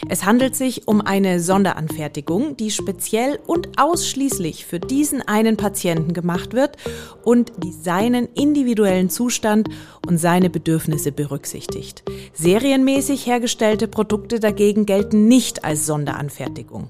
Es 0.09 0.25
handelt 0.25 0.57
sich 0.57 0.89
um 0.89 1.03
eine 1.03 1.41
Sonderanfertigung, 1.41 2.57
die 2.57 2.71
speziell 2.71 3.41
und 3.47 3.79
ausschließlich 3.79 4.65
für 4.65 4.81
diesen 4.81 5.21
einen 5.21 5.59
Patienten 5.59 6.15
gemacht 6.15 6.55
wird 6.55 6.79
und 7.25 7.53
die 7.59 7.73
seinen 7.73 8.27
individuellen 8.35 9.11
Zustand 9.11 9.69
und 10.09 10.17
seine 10.17 10.49
Bedürfnisse 10.49 11.13
berücksichtigt. 11.13 12.03
Serienmäßig 12.33 13.27
hergestellte 13.27 13.87
Produkte 13.87 14.41
dagegen 14.41 14.62
dagegen 14.63 14.87
gelten 14.87 15.27
nicht 15.27 15.65
als 15.65 15.87
Sonderanfertigung. 15.87 16.89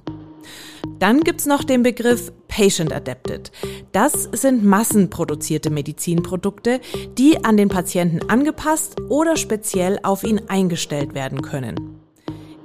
Dann 0.99 1.23
gibt's 1.23 1.47
noch 1.47 1.65
den 1.65 1.83
Begriff 1.83 2.31
Patient 2.47 2.93
Adapted. 2.93 3.51
Das 3.93 4.29
sind 4.33 4.63
massenproduzierte 4.63 5.71
Medizinprodukte, 5.71 6.81
die 7.17 7.43
an 7.45 7.57
den 7.57 7.71
Patienten 7.71 8.29
angepasst 8.29 9.01
oder 9.09 9.37
speziell 9.37 9.99
auf 10.03 10.23
ihn 10.23 10.43
eingestellt 10.49 11.15
werden 11.15 11.41
können. 11.41 12.02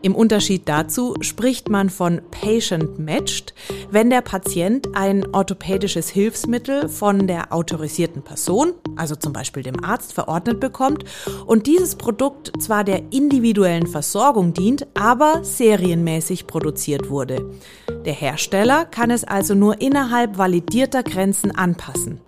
Im 0.08 0.16
Unterschied 0.16 0.70
dazu 0.70 1.16
spricht 1.20 1.68
man 1.68 1.90
von 1.90 2.22
Patient 2.32 2.98
Matched, 2.98 3.54
wenn 3.92 4.10
der 4.10 4.22
Patient 4.22 4.88
ein 4.96 5.36
orthopädisches 5.36 6.08
Hilfsmittel 6.08 6.88
von 6.88 7.28
der 7.28 7.52
autorisierten 7.52 8.22
Person, 8.22 8.72
also 8.96 9.18
zum 9.18 9.34
Beispiel 9.34 9.64
dem 9.64 9.84
Arzt, 9.84 10.14
verordnet 10.14 10.62
bekommt 10.62 11.04
und 11.46 11.68
dieses 11.68 11.98
Produkt 11.98 12.54
zwar 12.58 12.86
der 12.86 13.12
individuellen 13.12 13.86
Versorgung 13.86 14.54
dient, 14.54 14.88
aber 14.94 15.44
serienmäßig 15.44 16.48
produziert 16.48 17.10
wurde. 17.10 17.46
Der 18.06 18.14
Hersteller 18.14 18.86
kann 18.86 19.12
es 19.12 19.26
also 19.26 19.56
nur 19.56 19.82
innerhalb 19.82 20.38
validierter 20.38 21.04
Grenzen 21.04 21.52
anpassen. 21.52 22.22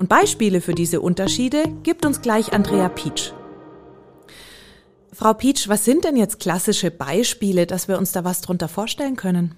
Und 0.00 0.08
Beispiele 0.08 0.60
für 0.60 0.74
diese 0.74 1.00
Unterschiede 1.00 1.72
gibt 1.84 2.04
uns 2.04 2.20
gleich 2.20 2.52
Andrea 2.52 2.88
Pietsch. 2.88 3.32
Frau 5.22 5.34
Pietsch, 5.34 5.68
was 5.68 5.84
sind 5.84 6.02
denn 6.02 6.16
jetzt 6.16 6.40
klassische 6.40 6.90
Beispiele, 6.90 7.64
dass 7.64 7.86
wir 7.86 7.96
uns 7.96 8.10
da 8.10 8.24
was 8.24 8.40
drunter 8.40 8.66
vorstellen 8.66 9.14
können? 9.14 9.54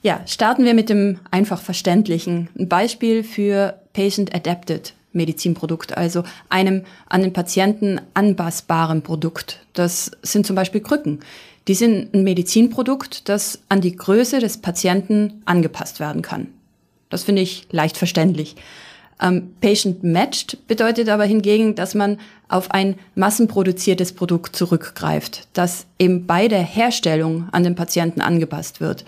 Ja, 0.00 0.22
starten 0.26 0.64
wir 0.64 0.72
mit 0.72 0.88
dem 0.88 1.20
einfach 1.30 1.60
verständlichen. 1.60 2.48
Ein 2.58 2.70
Beispiel 2.70 3.22
für 3.22 3.78
Patient 3.92 4.34
Adapted 4.34 4.94
Medizinprodukt, 5.12 5.94
also 5.98 6.22
einem 6.48 6.86
an 7.10 7.20
den 7.20 7.34
Patienten 7.34 8.00
anpassbaren 8.14 9.02
Produkt. 9.02 9.60
Das 9.74 10.12
sind 10.22 10.46
zum 10.46 10.56
Beispiel 10.56 10.80
Krücken. 10.80 11.20
Die 11.68 11.74
sind 11.74 12.14
ein 12.14 12.24
Medizinprodukt, 12.24 13.28
das 13.28 13.58
an 13.68 13.82
die 13.82 13.96
Größe 13.96 14.38
des 14.38 14.62
Patienten 14.62 15.42
angepasst 15.44 16.00
werden 16.00 16.22
kann. 16.22 16.48
Das 17.10 17.24
finde 17.24 17.42
ich 17.42 17.68
leicht 17.70 17.98
verständlich. 17.98 18.56
Ähm, 19.20 19.54
Patient 19.60 20.02
Matched 20.02 20.66
bedeutet 20.66 21.08
aber 21.08 21.24
hingegen, 21.24 21.74
dass 21.74 21.94
man 21.94 22.18
auf 22.48 22.70
ein 22.70 22.96
massenproduziertes 23.14 24.12
Produkt 24.12 24.54
zurückgreift, 24.56 25.48
das 25.52 25.86
eben 25.98 26.26
bei 26.26 26.48
der 26.48 26.62
Herstellung 26.62 27.48
an 27.52 27.64
den 27.64 27.74
Patienten 27.74 28.20
angepasst 28.20 28.80
wird. 28.80 29.04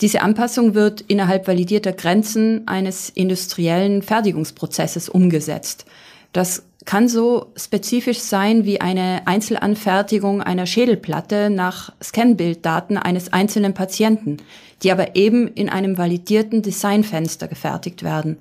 Diese 0.00 0.22
Anpassung 0.22 0.74
wird 0.74 1.00
innerhalb 1.02 1.46
validierter 1.46 1.92
Grenzen 1.92 2.66
eines 2.66 3.10
industriellen 3.10 4.02
Fertigungsprozesses 4.02 5.08
umgesetzt. 5.08 5.84
Das 6.32 6.64
kann 6.84 7.08
so 7.08 7.52
spezifisch 7.56 8.18
sein 8.18 8.64
wie 8.64 8.80
eine 8.80 9.22
Einzelanfertigung 9.26 10.42
einer 10.42 10.66
Schädelplatte 10.66 11.50
nach 11.50 11.92
Scanbilddaten 12.02 12.96
eines 12.96 13.32
einzelnen 13.32 13.74
Patienten, 13.74 14.38
die 14.82 14.90
aber 14.90 15.14
eben 15.14 15.48
in 15.48 15.68
einem 15.68 15.98
validierten 15.98 16.62
Designfenster 16.62 17.46
gefertigt 17.46 18.02
werden. 18.02 18.38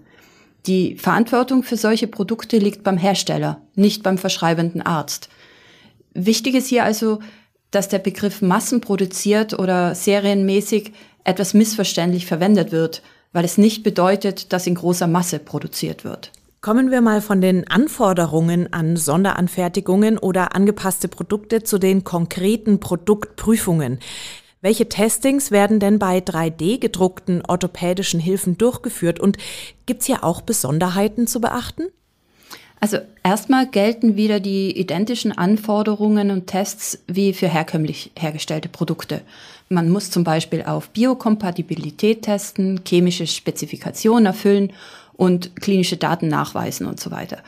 Die 0.67 0.95
Verantwortung 0.95 1.63
für 1.63 1.77
solche 1.77 2.07
Produkte 2.07 2.57
liegt 2.57 2.83
beim 2.83 2.97
Hersteller, 2.97 3.61
nicht 3.75 4.03
beim 4.03 4.17
verschreibenden 4.17 4.81
Arzt. 4.81 5.29
Wichtig 6.13 6.55
ist 6.55 6.67
hier 6.67 6.83
also, 6.83 7.19
dass 7.71 7.87
der 7.87 7.99
Begriff 7.99 8.41
massenproduziert 8.41 9.57
oder 9.57 9.95
serienmäßig 9.95 10.91
etwas 11.23 11.53
missverständlich 11.53 12.25
verwendet 12.25 12.71
wird, 12.71 13.01
weil 13.33 13.45
es 13.45 13.57
nicht 13.57 13.83
bedeutet, 13.83 14.53
dass 14.53 14.67
in 14.67 14.75
großer 14.75 15.07
Masse 15.07 15.39
produziert 15.39 16.03
wird. 16.03 16.31
Kommen 16.59 16.91
wir 16.91 17.01
mal 17.01 17.21
von 17.21 17.41
den 17.41 17.67
Anforderungen 17.67 18.71
an 18.71 18.95
Sonderanfertigungen 18.95 20.19
oder 20.19 20.55
angepasste 20.55 21.07
Produkte 21.07 21.63
zu 21.63 21.79
den 21.79 22.03
konkreten 22.03 22.79
Produktprüfungen. 22.79 23.97
Welche 24.61 24.87
Testings 24.87 25.49
werden 25.49 25.79
denn 25.79 25.97
bei 25.97 26.19
3D 26.19 26.79
gedruckten 26.79 27.41
orthopädischen 27.47 28.19
Hilfen 28.19 28.59
durchgeführt 28.59 29.19
und 29.19 29.37
gibt 29.87 30.01
es 30.01 30.07
hier 30.07 30.23
auch 30.23 30.41
Besonderheiten 30.41 31.25
zu 31.25 31.41
beachten? 31.41 31.87
Also 32.79 32.97
erstmal 33.23 33.67
gelten 33.67 34.15
wieder 34.15 34.39
die 34.39 34.77
identischen 34.77 35.31
Anforderungen 35.31 36.31
und 36.31 36.47
Tests 36.47 37.03
wie 37.07 37.33
für 37.33 37.47
herkömmlich 37.47 38.11
hergestellte 38.17 38.69
Produkte. 38.69 39.21
Man 39.69 39.89
muss 39.89 40.11
zum 40.11 40.23
Beispiel 40.23 40.63
auf 40.63 40.89
Biokompatibilität 40.89 42.23
testen, 42.23 42.81
chemische 42.87 43.27
Spezifikationen 43.27 44.25
erfüllen 44.25 44.73
und 45.13 45.55
klinische 45.55 45.97
Daten 45.97 46.27
nachweisen 46.27 46.87
und 46.87 46.99
so 46.99 47.11
weiter. 47.11 47.39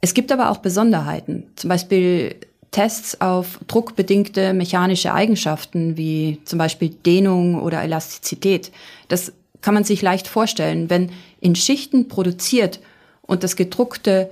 Es 0.00 0.14
gibt 0.14 0.32
aber 0.32 0.50
auch 0.50 0.58
Besonderheiten. 0.58 1.44
Zum 1.56 1.68
Beispiel 1.68 2.36
Tests 2.70 3.20
auf 3.20 3.58
druckbedingte 3.66 4.52
mechanische 4.52 5.12
Eigenschaften 5.12 5.96
wie 5.96 6.40
zum 6.44 6.58
Beispiel 6.58 6.90
Dehnung 6.90 7.60
oder 7.60 7.82
Elastizität. 7.82 8.70
Das 9.08 9.32
kann 9.60 9.74
man 9.74 9.84
sich 9.84 10.02
leicht 10.02 10.28
vorstellen, 10.28 10.88
wenn 10.88 11.10
in 11.40 11.56
Schichten 11.56 12.08
produziert 12.08 12.80
und 13.22 13.42
das 13.42 13.56
gedruckte 13.56 14.30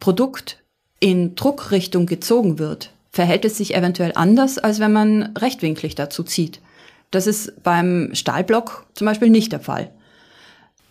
Produkt 0.00 0.58
in 1.00 1.34
Druckrichtung 1.34 2.06
gezogen 2.06 2.58
wird, 2.58 2.92
verhält 3.10 3.44
es 3.44 3.56
sich 3.56 3.74
eventuell 3.74 4.12
anders, 4.14 4.58
als 4.58 4.80
wenn 4.80 4.92
man 4.92 5.34
rechtwinklig 5.36 5.94
dazu 5.94 6.22
zieht. 6.22 6.60
Das 7.10 7.26
ist 7.26 7.62
beim 7.62 8.10
Stahlblock 8.12 8.86
zum 8.94 9.06
Beispiel 9.06 9.30
nicht 9.30 9.52
der 9.52 9.60
Fall. 9.60 9.90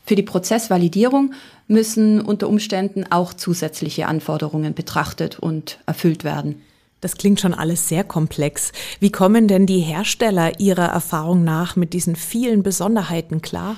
Für 0.05 0.15
die 0.15 0.23
Prozessvalidierung 0.23 1.33
müssen 1.67 2.21
unter 2.21 2.47
Umständen 2.47 3.05
auch 3.11 3.33
zusätzliche 3.33 4.07
Anforderungen 4.07 4.73
betrachtet 4.73 5.39
und 5.39 5.79
erfüllt 5.85 6.23
werden. 6.23 6.61
Das 7.01 7.17
klingt 7.17 7.39
schon 7.39 7.53
alles 7.53 7.87
sehr 7.87 8.03
komplex. 8.03 8.71
Wie 8.99 9.11
kommen 9.11 9.47
denn 9.47 9.65
die 9.65 9.79
Hersteller 9.79 10.59
ihrer 10.59 10.87
Erfahrung 10.87 11.43
nach 11.43 11.75
mit 11.75 11.93
diesen 11.93 12.15
vielen 12.15 12.63
Besonderheiten 12.63 13.41
klar? 13.41 13.75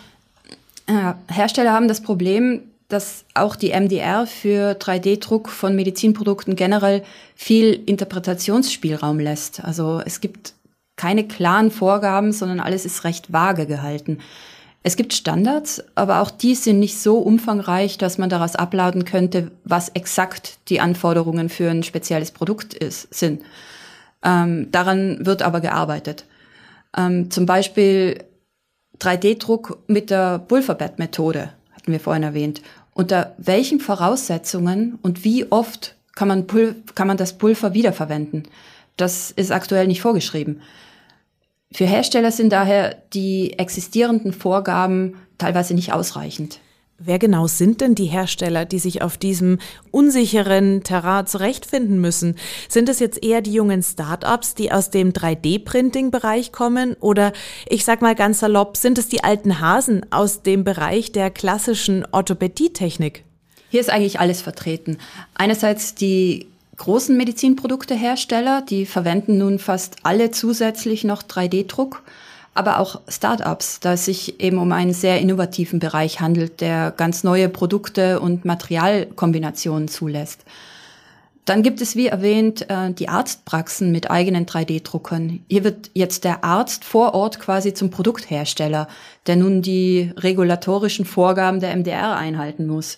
Äh, 0.86 1.13
Hersteller 1.30 1.74
haben 1.74 1.88
das 1.88 2.02
Problem, 2.02 2.62
dass 2.88 3.26
auch 3.34 3.56
die 3.56 3.72
MDR 3.72 4.28
für 4.28 4.78
3D-Druck 4.78 5.50
von 5.50 5.76
Medizinprodukten 5.76 6.56
generell 6.56 7.04
viel 7.36 7.74
Interpretationsspielraum 7.86 9.20
lässt. 9.20 9.63
Also 9.63 10.02
es 10.06 10.22
gibt 10.22 10.54
keine 10.96 11.28
klaren 11.28 11.70
Vorgaben, 11.70 12.32
sondern 12.32 12.60
alles 12.60 12.86
ist 12.86 13.04
recht 13.04 13.34
vage 13.34 13.66
gehalten. 13.66 14.20
Es 14.88 14.95
gibt 14.95 15.13
Standards, 15.13 15.84
aber 15.95 16.21
auch 16.21 16.32
die 16.32 16.56
sind 16.56 16.80
nicht 16.80 16.97
so 16.97 17.17
umfangreich, 17.17 17.97
dass 17.97 18.17
man 18.17 18.30
daraus 18.30 18.56
ableiten 18.56 19.04
könnte, 19.04 19.52
was 19.65 19.89
exakt 19.89 20.60
die 20.69 20.80
Anforderungen 20.80 21.50
für 21.50 21.69
ein 21.69 21.84
spezielles 21.84 22.32
Produkt 22.32 22.73
ist, 22.73 23.13
sind. 23.13 23.41
Ähm, 24.23 24.71
daran 24.71 25.26
wird 25.26 25.41
aber 25.41 25.60
gearbeitet. 25.60 26.23
Ähm, 26.95 27.30
zum 27.30 27.45
Beispiel 27.45 28.23
3D-Druck 29.02 29.78
mit 29.88 30.10
der 30.10 30.39
Pulverbett-Methode, 30.39 31.50
hatten 31.73 31.91
wir 31.91 32.00
vorhin 32.00 32.23
erwähnt. 32.23 32.62
Unter 32.93 33.36
welchen 33.38 33.82
Voraussetzungen 33.82 35.00
und 35.02 35.26
wie 35.26 35.52
oft 35.52 35.97
kann 36.15 36.30
man, 36.30 36.47
Pul 36.47 36.76
kann 36.95 37.08
man 37.08 37.17
das 37.17 37.38
Pulver 37.38 37.73
wiederverwenden? 37.73 38.43
Das 38.95 39.32
ist 39.32 39.52
aktuell 39.52 39.88
nicht 39.88 40.00
vorgeschrieben. 40.00 40.62
Für 41.71 41.86
Hersteller 41.86 42.32
sind 42.32 42.51
daher 42.51 42.95
die 43.13 43.58
existierenden 43.60 44.34
Vorgaben 44.34 45.15
teilweise 45.38 45.73
nicht 45.73 45.93
ausreichend. 45.93 46.60
Wer 46.99 47.19
genau 47.19 47.45
sind 47.45 47.82
denn 47.82 47.93
die 47.93 48.06
Hersteller, 48.06 48.65
die 48.65 48.80
sich 48.80 49.03
auf 49.03 49.17
diesem 49.17 49.60
unsicheren 49.91 50.84
Terrain 50.84 51.27
zurechtfinden 51.27 52.01
müssen? 52.01 52.36
Sind 52.69 52.89
es 52.89 52.99
jetzt 52.99 53.23
eher 53.23 53.41
die 53.41 53.53
jungen 53.53 53.84
Start-ups, 53.84 54.56
die 54.56 54.71
aus 54.71 54.89
dem 54.89 55.13
3D-Printing-Bereich 55.13 56.51
kommen? 56.51 56.95
Oder 56.99 57.34
ich 57.69 57.86
sag 57.86 58.01
mal 58.01 58.15
ganz 58.15 58.39
salopp, 58.39 58.77
sind 58.77 58.97
es 58.97 59.10
die 59.10 59.23
alten 59.23 59.60
Hasen 59.60 60.08
aus 60.12 60.41
dem 60.41 60.63
Bereich 60.63 61.12
der 61.12 61.30
klassischen 61.30 62.03
Orthopädietechnik? 62.12 63.23
Hier 63.69 63.82
ist 63.82 63.91
eigentlich 63.91 64.19
alles 64.19 64.41
vertreten. 64.41 64.97
Einerseits 65.36 65.93
die 65.93 66.47
großen 66.78 67.18
Medizinproduktehersteller, 67.18 68.62
die 68.62 68.86
verwenden 68.86 69.38
nun 69.38 69.60
fast 69.60 69.98
alle 70.04 70.32
zusätzlich 70.32 71.04
noch 71.04 71.24
3D-Druck, 71.24 72.04
aber 72.54 72.80
auch 72.80 73.02
Startups, 73.08 73.80
da 73.80 73.94
es 73.94 74.06
sich 74.06 74.40
eben 74.40 74.58
um 74.58 74.72
einen 74.72 74.94
sehr 74.94 75.20
innovativen 75.20 75.80
Bereich 75.80 76.22
handelt, 76.22 76.62
der 76.62 76.92
ganz 76.92 77.24
neue 77.24 77.50
Produkte 77.50 78.20
und 78.20 78.46
Materialkombinationen 78.46 79.88
zulässt. 79.88 80.44
Dann 81.48 81.63
gibt 81.63 81.80
es, 81.80 81.96
wie 81.96 82.08
erwähnt, 82.08 82.70
äh, 82.70 82.92
die 82.92 83.08
Arztpraxen 83.08 83.92
mit 83.92 84.12
eigenen 84.12 84.46
3D-Druckern. 84.46 85.46
Hier 85.48 85.63
wird 85.63 85.92
jetzt 85.94 86.26
der 86.26 86.44
Arzt 86.44 86.84
vor 86.84 87.13
Ort 87.13 87.40
quasi 87.40 87.74
zum 87.74 87.90
Produkthersteller, 87.90 88.90
der 89.28 89.38
nun 89.38 89.62
die 89.62 90.12
regulatorischen 90.18 91.06
Vorgaben 91.06 91.62
der 91.62 91.74
MDR 91.74 92.18
einhalten 92.18 92.68
muss. 92.68 92.98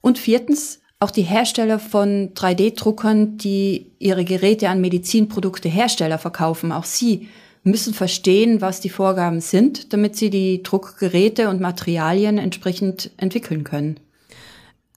Und 0.00 0.18
viertens, 0.18 0.80
auch 1.00 1.10
die 1.10 1.22
Hersteller 1.22 1.78
von 1.78 2.34
3D-Druckern, 2.34 3.38
die 3.38 3.86
ihre 3.98 4.24
Geräte 4.24 4.68
an 4.68 4.82
Medizinproduktehersteller 4.82 6.18
verkaufen, 6.18 6.72
auch 6.72 6.84
sie 6.84 7.28
müssen 7.64 7.94
verstehen, 7.94 8.60
was 8.60 8.80
die 8.80 8.90
Vorgaben 8.90 9.40
sind, 9.40 9.92
damit 9.92 10.16
sie 10.16 10.30
die 10.30 10.62
Druckgeräte 10.62 11.48
und 11.48 11.60
Materialien 11.60 12.38
entsprechend 12.38 13.10
entwickeln 13.16 13.64
können. 13.64 13.98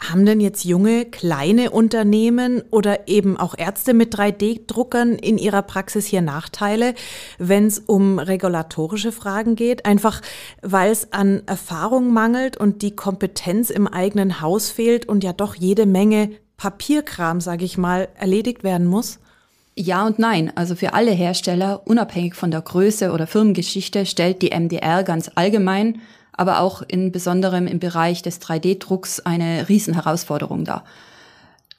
Haben 0.10 0.26
denn 0.26 0.42
jetzt 0.42 0.66
junge, 0.66 1.06
kleine 1.06 1.72
Unternehmen 1.72 2.62
oder 2.72 3.08
eben 3.08 3.38
auch 3.38 3.56
Ärzte 3.58 3.94
mit 3.94 4.14
3D-Druckern 4.14 5.14
in 5.14 5.38
ihrer 5.38 5.62
Praxis 5.62 6.06
hier 6.06 6.22
Nachteile, 6.22 6.94
wenn 7.38 7.68
es 7.68 7.80
um 7.80 8.20
regulatorische 8.20 9.14
Fragen 9.14 9.56
geht? 9.56 9.86
Einfach 9.86 10.22
weil 10.62 10.92
es 10.92 11.14
an 11.14 11.44
Erfahrung 11.46 12.12
mangelt 12.12 12.58
und 12.58 12.82
die 12.82 12.96
Kompetenz 12.96 13.70
im 13.70 13.88
eigenen 13.88 14.42
Haus 14.42 14.70
fehlt 14.70 15.08
und 15.08 15.24
ja 15.24 15.32
doch 15.32 15.56
jede 15.56 15.86
Menge 15.86 16.32
Papierkram, 16.58 17.40
sage 17.40 17.64
ich 17.64 17.78
mal, 17.78 18.10
erledigt 18.16 18.64
werden 18.64 18.88
muss? 18.88 19.20
Ja 19.76 20.06
und 20.06 20.20
nein. 20.20 20.52
Also 20.56 20.76
für 20.76 20.94
alle 20.94 21.12
Hersteller, 21.12 21.82
unabhängig 21.86 22.36
von 22.36 22.52
der 22.52 22.62
Größe 22.62 23.12
oder 23.12 23.26
Firmengeschichte, 23.26 24.06
stellt 24.06 24.42
die 24.42 24.52
MDR 24.52 25.04
ganz 25.04 25.32
allgemein 25.36 26.02
aber 26.34 26.60
auch 26.60 26.82
in 26.88 27.12
besonderem 27.12 27.68
im 27.68 27.80
Bereich 27.80 28.22
des 28.22 28.42
3D-Drucks 28.42 29.20
eine 29.22 29.70
Riesenherausforderung 29.70 30.66
dar. 30.66 30.84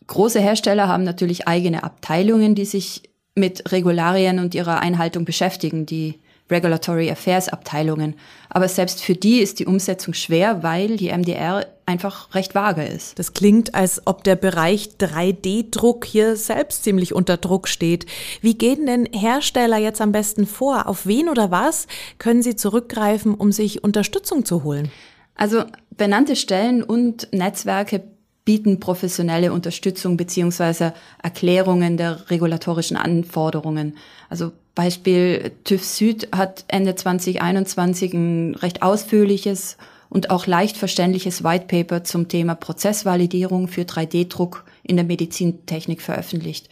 Große 0.07 0.41
Hersteller 0.41 0.89
haben 0.89 1.05
natürlich 1.05 1.49
eigene 1.49 1.83
Abteilungen, 1.83 2.55
die 2.55 2.65
sich 2.65 3.03
mit 3.35 3.73
Regularien 3.73 4.39
und 4.39 4.55
ihrer 4.55 4.81
Einhaltung 4.81 5.25
beschäftigen, 5.25 5.87
die 5.87 6.21
Regulatory 6.51 7.11
Affairs 7.11 7.49
Abteilungen. 7.49 8.17
Aber 8.51 8.69
selbst 8.69 9.03
für 9.03 9.15
die 9.15 9.39
ist 9.39 9.59
die 9.59 9.67
Umsetzung 9.67 10.13
schwer, 10.15 10.63
weil 10.63 10.97
die 10.97 11.11
MDR 11.11 11.67
einfach 11.87 12.35
recht 12.35 12.55
vage 12.55 12.85
ist. 12.85 13.19
Das 13.19 13.33
klingt, 13.33 13.75
als 13.75 14.07
ob 14.07 14.25
der 14.25 14.37
Bereich 14.37 14.91
3D-Druck 14.99 16.05
hier 16.05 16.37
selbst 16.37 16.85
ziemlich 16.85 17.15
unter 17.15 17.37
Druck 17.37 17.69
steht. 17.69 18.07
Wie 18.41 18.55
gehen 18.55 18.87
denn 18.87 19.09
Hersteller 19.13 19.79
jetzt 19.79 20.01
am 20.01 20.13
besten 20.13 20.47
vor? 20.47 20.87
Auf 20.87 21.07
wen 21.07 21.29
oder 21.29 21.51
was 21.51 21.87
können 22.19 22.43
sie 22.43 22.57
zurückgreifen, 22.57 23.35
um 23.35 23.53
sich 23.53 23.83
Unterstützung 23.83 24.45
zu 24.45 24.65
holen? 24.65 24.91
Also 25.35 25.65
benannte 25.91 26.37
Stellen 26.37 26.83
und 26.83 27.29
Netzwerke 27.33 28.03
bieten 28.45 28.79
professionelle 28.79 29.53
Unterstützung 29.53 30.17
beziehungsweise 30.17 30.93
Erklärungen 31.23 31.97
der 31.97 32.31
regulatorischen 32.31 32.97
Anforderungen. 32.97 33.97
Also 34.29 34.53
Beispiel 34.75 35.53
TÜV 35.65 35.85
Süd 35.85 36.29
hat 36.33 36.65
Ende 36.69 36.95
2021 36.95 38.13
ein 38.15 38.55
recht 38.57 38.83
ausführliches 38.83 39.77
und 40.09 40.31
auch 40.31 40.47
leicht 40.47 40.77
verständliches 40.77 41.45
White 41.45 41.67
Paper 41.67 42.05
zum 42.05 42.29
Thema 42.29 42.55
Prozessvalidierung 42.55 43.69
für 43.69 43.83
3D-Druck 43.83 44.65
in 44.83 44.97
der 44.97 45.05
Medizintechnik 45.05 46.03
veröffentlicht. 46.03 46.69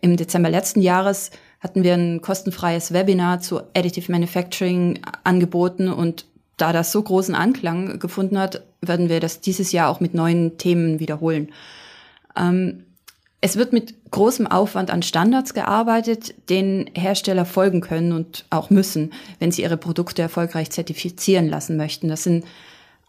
Im 0.00 0.16
Dezember 0.16 0.50
letzten 0.50 0.82
Jahres 0.82 1.30
hatten 1.60 1.82
wir 1.82 1.94
ein 1.94 2.20
kostenfreies 2.20 2.92
Webinar 2.92 3.40
zu 3.40 3.60
Additive 3.74 4.12
Manufacturing 4.12 5.00
angeboten 5.24 5.88
und 5.88 6.26
da 6.56 6.72
das 6.72 6.92
so 6.92 7.02
großen 7.02 7.34
Anklang 7.34 7.98
gefunden 7.98 8.38
hat, 8.38 8.62
werden 8.80 9.08
wir 9.08 9.20
das 9.20 9.40
dieses 9.40 9.72
Jahr 9.72 9.90
auch 9.90 10.00
mit 10.00 10.14
neuen 10.14 10.58
Themen 10.58 11.00
wiederholen. 11.00 11.52
Ähm, 12.36 12.85
es 13.40 13.56
wird 13.56 13.72
mit 13.72 14.10
großem 14.10 14.46
Aufwand 14.46 14.90
an 14.90 15.02
Standards 15.02 15.54
gearbeitet, 15.54 16.34
denen 16.48 16.90
Hersteller 16.94 17.44
folgen 17.44 17.80
können 17.80 18.12
und 18.12 18.46
auch 18.50 18.70
müssen, 18.70 19.12
wenn 19.38 19.52
sie 19.52 19.62
ihre 19.62 19.76
Produkte 19.76 20.22
erfolgreich 20.22 20.70
zertifizieren 20.70 21.48
lassen 21.48 21.76
möchten. 21.76 22.08
Das 22.08 22.24
sind 22.24 22.44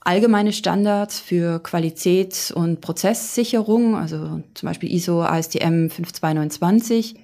allgemeine 0.02 0.54
Standards 0.54 1.20
für 1.20 1.60
Qualitäts- 1.60 2.52
und 2.52 2.82
Prozesssicherung, 2.82 3.96
also 3.96 4.42
zum 4.54 4.68
Beispiel 4.68 4.94
ISO 4.94 5.22
ASTM 5.22 5.90
5229, 5.90 7.16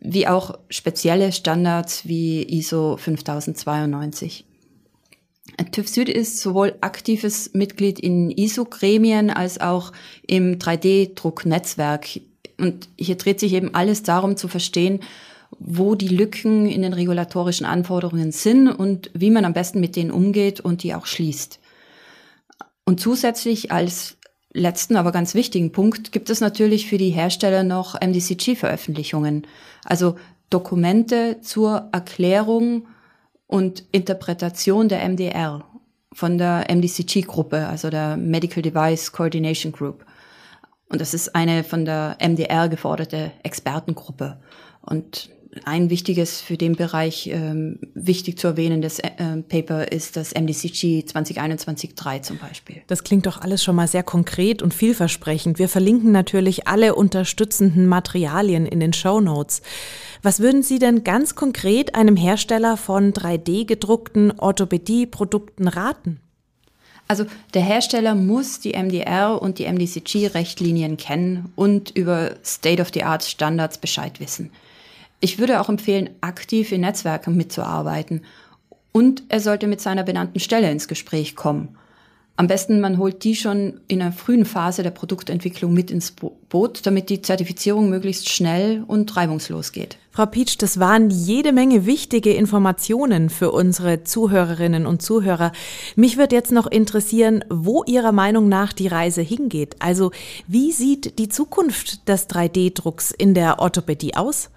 wie 0.00 0.26
auch 0.26 0.58
spezielle 0.68 1.32
Standards 1.32 2.06
wie 2.06 2.42
ISO 2.42 2.96
5092. 2.96 4.44
TÜV 5.72 5.88
Süd 5.88 6.08
ist 6.08 6.40
sowohl 6.40 6.74
aktives 6.80 7.52
Mitglied 7.54 7.98
in 7.98 8.30
ISO-Gremien 8.30 9.30
als 9.30 9.60
auch 9.60 9.92
im 10.26 10.58
3D-Drucknetzwerk. 10.58 12.20
Und 12.58 12.88
hier 12.96 13.16
dreht 13.16 13.40
sich 13.40 13.52
eben 13.52 13.74
alles 13.74 14.02
darum 14.02 14.36
zu 14.36 14.48
verstehen, 14.48 15.00
wo 15.58 15.94
die 15.94 16.08
Lücken 16.08 16.66
in 16.66 16.82
den 16.82 16.92
regulatorischen 16.92 17.66
Anforderungen 17.66 18.32
sind 18.32 18.68
und 18.68 19.10
wie 19.14 19.30
man 19.30 19.44
am 19.44 19.52
besten 19.52 19.80
mit 19.80 19.96
denen 19.96 20.10
umgeht 20.10 20.60
und 20.60 20.82
die 20.82 20.94
auch 20.94 21.06
schließt. 21.06 21.60
Und 22.84 23.00
zusätzlich 23.00 23.72
als 23.72 24.16
letzten, 24.52 24.96
aber 24.96 25.12
ganz 25.12 25.34
wichtigen 25.34 25.72
Punkt 25.72 26.12
gibt 26.12 26.30
es 26.30 26.40
natürlich 26.40 26.88
für 26.88 26.98
die 26.98 27.10
Hersteller 27.10 27.62
noch 27.62 28.00
MDCG-Veröffentlichungen, 28.00 29.46
also 29.84 30.16
Dokumente 30.50 31.40
zur 31.42 31.88
Erklärung 31.92 32.86
und 33.46 33.84
Interpretation 33.92 34.88
der 34.88 35.06
MDR 35.06 35.64
von 36.12 36.38
der 36.38 36.66
MDCG-Gruppe, 36.70 37.66
also 37.66 37.90
der 37.90 38.16
Medical 38.16 38.62
Device 38.62 39.12
Coordination 39.12 39.72
Group. 39.72 40.05
Und 40.88 41.00
das 41.00 41.14
ist 41.14 41.34
eine 41.34 41.64
von 41.64 41.84
der 41.84 42.16
MDR 42.20 42.68
geforderte 42.68 43.32
Expertengruppe. 43.42 44.38
Und 44.82 45.30
ein 45.64 45.90
wichtiges 45.90 46.40
für 46.40 46.56
den 46.56 46.76
Bereich 46.76 47.28
ähm, 47.32 47.78
wichtig 47.94 48.38
zu 48.38 48.46
erwähnendes 48.46 48.98
äh, 48.98 49.10
Paper 49.48 49.90
ist 49.90 50.16
das 50.16 50.34
MDCG 50.34 51.04
2021-3 51.06 52.22
zum 52.22 52.38
Beispiel. 52.38 52.82
Das 52.86 53.04
klingt 53.04 53.26
doch 53.26 53.40
alles 53.40 53.64
schon 53.64 53.76
mal 53.76 53.88
sehr 53.88 54.02
konkret 54.02 54.62
und 54.62 54.74
vielversprechend. 54.74 55.58
Wir 55.58 55.68
verlinken 55.68 56.12
natürlich 56.12 56.68
alle 56.68 56.94
unterstützenden 56.94 57.86
Materialien 57.86 58.66
in 58.66 58.80
den 58.80 58.92
Show 58.92 59.20
Notes. 59.20 59.62
Was 60.22 60.40
würden 60.40 60.62
Sie 60.62 60.78
denn 60.78 61.04
ganz 61.04 61.34
konkret 61.34 61.94
einem 61.94 62.16
Hersteller 62.16 62.76
von 62.76 63.12
3D-gedruckten 63.12 64.38
Orthopädie-Produkten 64.38 65.68
raten? 65.68 66.20
Also 67.08 67.24
der 67.54 67.62
Hersteller 67.62 68.14
muss 68.14 68.60
die 68.60 68.72
MDR 68.72 69.40
und 69.40 69.58
die 69.58 69.66
MDCG-Rechtlinien 69.66 70.96
kennen 70.96 71.52
und 71.54 71.90
über 71.90 72.34
State-of-the-Art-Standards 72.44 73.78
Bescheid 73.78 74.18
wissen. 74.18 74.50
Ich 75.20 75.38
würde 75.38 75.60
auch 75.60 75.68
empfehlen, 75.68 76.10
aktiv 76.20 76.72
in 76.72 76.82
Netzwerken 76.82 77.36
mitzuarbeiten. 77.36 78.22
Und 78.92 79.22
er 79.28 79.40
sollte 79.40 79.66
mit 79.66 79.80
seiner 79.80 80.02
benannten 80.02 80.40
Stelle 80.40 80.70
ins 80.70 80.88
Gespräch 80.88 81.36
kommen. 81.36 81.76
Am 82.38 82.48
besten, 82.48 82.80
man 82.80 82.98
holt 82.98 83.24
die 83.24 83.34
schon 83.34 83.80
in 83.88 84.02
einer 84.02 84.12
frühen 84.12 84.44
Phase 84.44 84.82
der 84.82 84.90
Produktentwicklung 84.90 85.72
mit 85.72 85.90
ins 85.90 86.12
Boot, 86.12 86.84
damit 86.84 87.08
die 87.08 87.22
Zertifizierung 87.22 87.88
möglichst 87.88 88.28
schnell 88.28 88.84
und 88.86 89.16
reibungslos 89.16 89.72
geht. 89.72 89.96
Frau 90.10 90.26
Pietsch, 90.26 90.56
das 90.58 90.78
waren 90.78 91.08
jede 91.08 91.52
Menge 91.52 91.86
wichtige 91.86 92.34
Informationen 92.34 93.30
für 93.30 93.52
unsere 93.52 94.04
Zuhörerinnen 94.04 94.84
und 94.84 95.00
Zuhörer. 95.00 95.52
Mich 95.94 96.18
wird 96.18 96.30
jetzt 96.32 96.52
noch 96.52 96.66
interessieren, 96.66 97.42
wo 97.48 97.84
Ihrer 97.84 98.12
Meinung 98.12 98.50
nach 98.50 98.74
die 98.74 98.88
Reise 98.88 99.22
hingeht. 99.22 99.76
Also, 99.78 100.10
wie 100.46 100.72
sieht 100.72 101.18
die 101.18 101.30
Zukunft 101.30 102.06
des 102.06 102.28
3D-Drucks 102.28 103.12
in 103.12 103.32
der 103.32 103.60
Orthopädie 103.60 104.14
aus? 104.14 104.50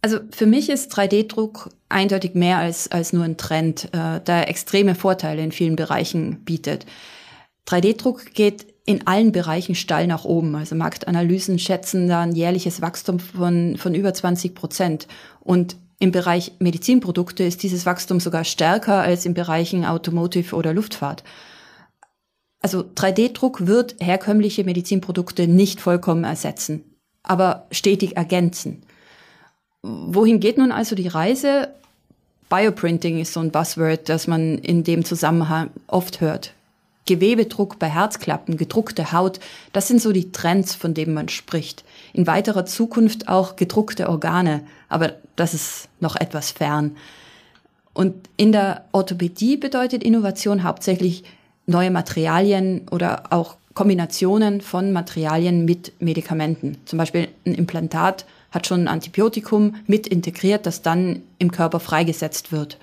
Also 0.00 0.20
für 0.30 0.46
mich 0.46 0.70
ist 0.70 0.96
3D-Druck 0.96 1.70
eindeutig 1.88 2.34
mehr 2.34 2.58
als, 2.58 2.90
als 2.90 3.12
nur 3.12 3.24
ein 3.24 3.36
Trend, 3.36 3.86
äh, 3.86 4.20
da 4.24 4.40
er 4.40 4.48
extreme 4.48 4.94
Vorteile 4.94 5.42
in 5.42 5.52
vielen 5.52 5.76
Bereichen 5.76 6.44
bietet. 6.44 6.86
3D-Druck 7.66 8.32
geht 8.32 8.66
in 8.86 9.06
allen 9.06 9.32
Bereichen 9.32 9.74
steil 9.74 10.06
nach 10.06 10.24
oben. 10.24 10.54
Also 10.54 10.74
Marktanalysen 10.74 11.58
schätzen 11.58 12.08
da 12.08 12.22
ein 12.22 12.34
jährliches 12.34 12.80
Wachstum 12.80 13.18
von, 13.18 13.76
von 13.76 13.94
über 13.94 14.14
20 14.14 14.54
Prozent. 14.54 15.08
Und 15.40 15.76
im 15.98 16.12
Bereich 16.12 16.52
Medizinprodukte 16.60 17.42
ist 17.42 17.62
dieses 17.62 17.84
Wachstum 17.84 18.20
sogar 18.20 18.44
stärker 18.44 19.00
als 19.02 19.26
in 19.26 19.34
Bereichen 19.34 19.84
Automotive 19.84 20.54
oder 20.54 20.72
Luftfahrt. 20.72 21.24
Also 22.60 22.80
3D-Druck 22.80 23.66
wird 23.66 23.96
herkömmliche 24.00 24.64
Medizinprodukte 24.64 25.48
nicht 25.48 25.80
vollkommen 25.80 26.24
ersetzen, 26.24 26.84
aber 27.22 27.66
stetig 27.70 28.16
ergänzen. 28.16 28.82
Wohin 29.82 30.40
geht 30.40 30.58
nun 30.58 30.72
also 30.72 30.94
die 30.94 31.08
Reise? 31.08 31.68
Bioprinting 32.48 33.20
ist 33.20 33.32
so 33.32 33.40
ein 33.40 33.50
Buzzword, 33.50 34.08
das 34.08 34.26
man 34.26 34.58
in 34.58 34.82
dem 34.82 35.04
Zusammenhang 35.04 35.70
oft 35.86 36.20
hört. 36.20 36.54
Gewebedruck 37.04 37.78
bei 37.78 37.88
Herzklappen, 37.88 38.56
gedruckte 38.56 39.12
Haut, 39.12 39.40
das 39.72 39.88
sind 39.88 40.02
so 40.02 40.12
die 40.12 40.30
Trends, 40.30 40.74
von 40.74 40.92
denen 40.92 41.14
man 41.14 41.28
spricht. 41.28 41.84
In 42.12 42.26
weiterer 42.26 42.66
Zukunft 42.66 43.28
auch 43.28 43.56
gedruckte 43.56 44.08
Organe, 44.08 44.62
aber 44.88 45.14
das 45.36 45.54
ist 45.54 45.88
noch 46.00 46.16
etwas 46.16 46.50
fern. 46.50 46.96
Und 47.94 48.28
in 48.36 48.52
der 48.52 48.84
Orthopädie 48.92 49.56
bedeutet 49.56 50.04
Innovation 50.04 50.64
hauptsächlich 50.64 51.24
neue 51.66 51.90
Materialien 51.90 52.86
oder 52.90 53.32
auch 53.32 53.56
Kombinationen 53.78 54.60
von 54.60 54.90
Materialien 54.90 55.64
mit 55.64 55.92
Medikamenten. 56.00 56.78
Zum 56.84 56.98
Beispiel 56.98 57.28
ein 57.46 57.54
Implantat 57.54 58.26
hat 58.50 58.66
schon 58.66 58.80
ein 58.80 58.88
Antibiotikum 58.88 59.76
mit 59.86 60.08
integriert, 60.08 60.66
das 60.66 60.82
dann 60.82 61.22
im 61.38 61.52
Körper 61.52 61.78
freigesetzt 61.78 62.50
wird. 62.50 62.76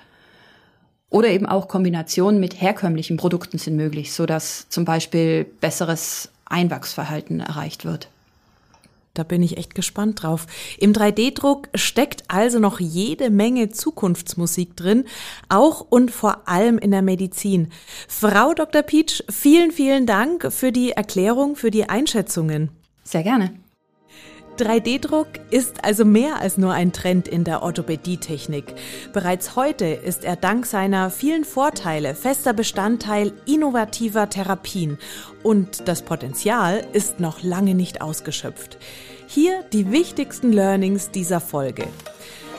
Oder 1.10 1.28
eben 1.28 1.44
auch 1.44 1.68
Kombinationen 1.68 2.40
mit 2.40 2.62
herkömmlichen 2.62 3.18
Produkten 3.18 3.58
sind 3.58 3.76
möglich, 3.76 4.14
sodass 4.14 4.70
zum 4.70 4.86
Beispiel 4.86 5.44
besseres 5.44 6.30
Einwachsverhalten 6.46 7.40
erreicht 7.40 7.84
wird. 7.84 8.08
Da 9.18 9.22
bin 9.22 9.42
ich 9.42 9.56
echt 9.56 9.74
gespannt 9.74 10.22
drauf. 10.22 10.46
Im 10.78 10.92
3D-Druck 10.92 11.68
steckt 11.74 12.24
also 12.28 12.58
noch 12.58 12.80
jede 12.80 13.30
Menge 13.30 13.70
Zukunftsmusik 13.70 14.76
drin, 14.76 15.04
auch 15.48 15.80
und 15.80 16.10
vor 16.10 16.46
allem 16.46 16.78
in 16.78 16.90
der 16.90 17.02
Medizin. 17.02 17.68
Frau 18.08 18.52
Dr. 18.52 18.82
Pietsch, 18.82 19.22
vielen, 19.30 19.72
vielen 19.72 20.06
Dank 20.06 20.52
für 20.52 20.70
die 20.70 20.92
Erklärung, 20.92 21.56
für 21.56 21.70
die 21.70 21.88
Einschätzungen. 21.88 22.70
Sehr 23.04 23.22
gerne. 23.22 23.65
3D-Druck 24.58 25.28
ist 25.50 25.84
also 25.84 26.04
mehr 26.04 26.40
als 26.40 26.56
nur 26.56 26.72
ein 26.72 26.92
Trend 26.92 27.28
in 27.28 27.44
der 27.44 27.62
Orthopädietechnik. 27.62 28.74
Bereits 29.12 29.54
heute 29.54 29.84
ist 29.84 30.24
er 30.24 30.36
dank 30.36 30.64
seiner 30.64 31.10
vielen 31.10 31.44
Vorteile 31.44 32.14
fester 32.14 32.52
Bestandteil 32.52 33.32
innovativer 33.46 34.30
Therapien 34.30 34.98
und 35.42 35.88
das 35.88 36.02
Potenzial 36.02 36.86
ist 36.92 37.20
noch 37.20 37.42
lange 37.42 37.74
nicht 37.74 38.00
ausgeschöpft. 38.00 38.78
Hier 39.26 39.62
die 39.72 39.90
wichtigsten 39.90 40.52
Learnings 40.52 41.10
dieser 41.10 41.40
Folge. 41.40 41.86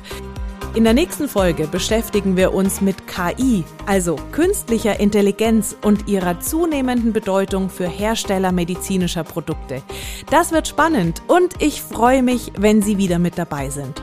In 0.74 0.84
der 0.84 0.94
nächsten 0.94 1.28
Folge 1.28 1.66
beschäftigen 1.66 2.34
wir 2.38 2.54
uns 2.54 2.80
mit 2.80 3.06
KI, 3.06 3.62
also 3.84 4.16
künstlicher 4.32 4.98
Intelligenz 5.00 5.76
und 5.82 6.08
ihrer 6.08 6.40
zunehmenden 6.40 7.12
Bedeutung 7.12 7.68
für 7.68 7.86
Hersteller 7.86 8.52
medizinischer 8.52 9.22
Produkte. 9.22 9.82
Das 10.30 10.50
wird 10.50 10.68
spannend 10.68 11.20
und 11.28 11.60
ich 11.60 11.82
freue 11.82 12.22
mich, 12.22 12.52
wenn 12.56 12.80
Sie 12.80 12.96
wieder 12.96 13.18
mit 13.18 13.36
dabei 13.36 13.68
sind. 13.68 14.02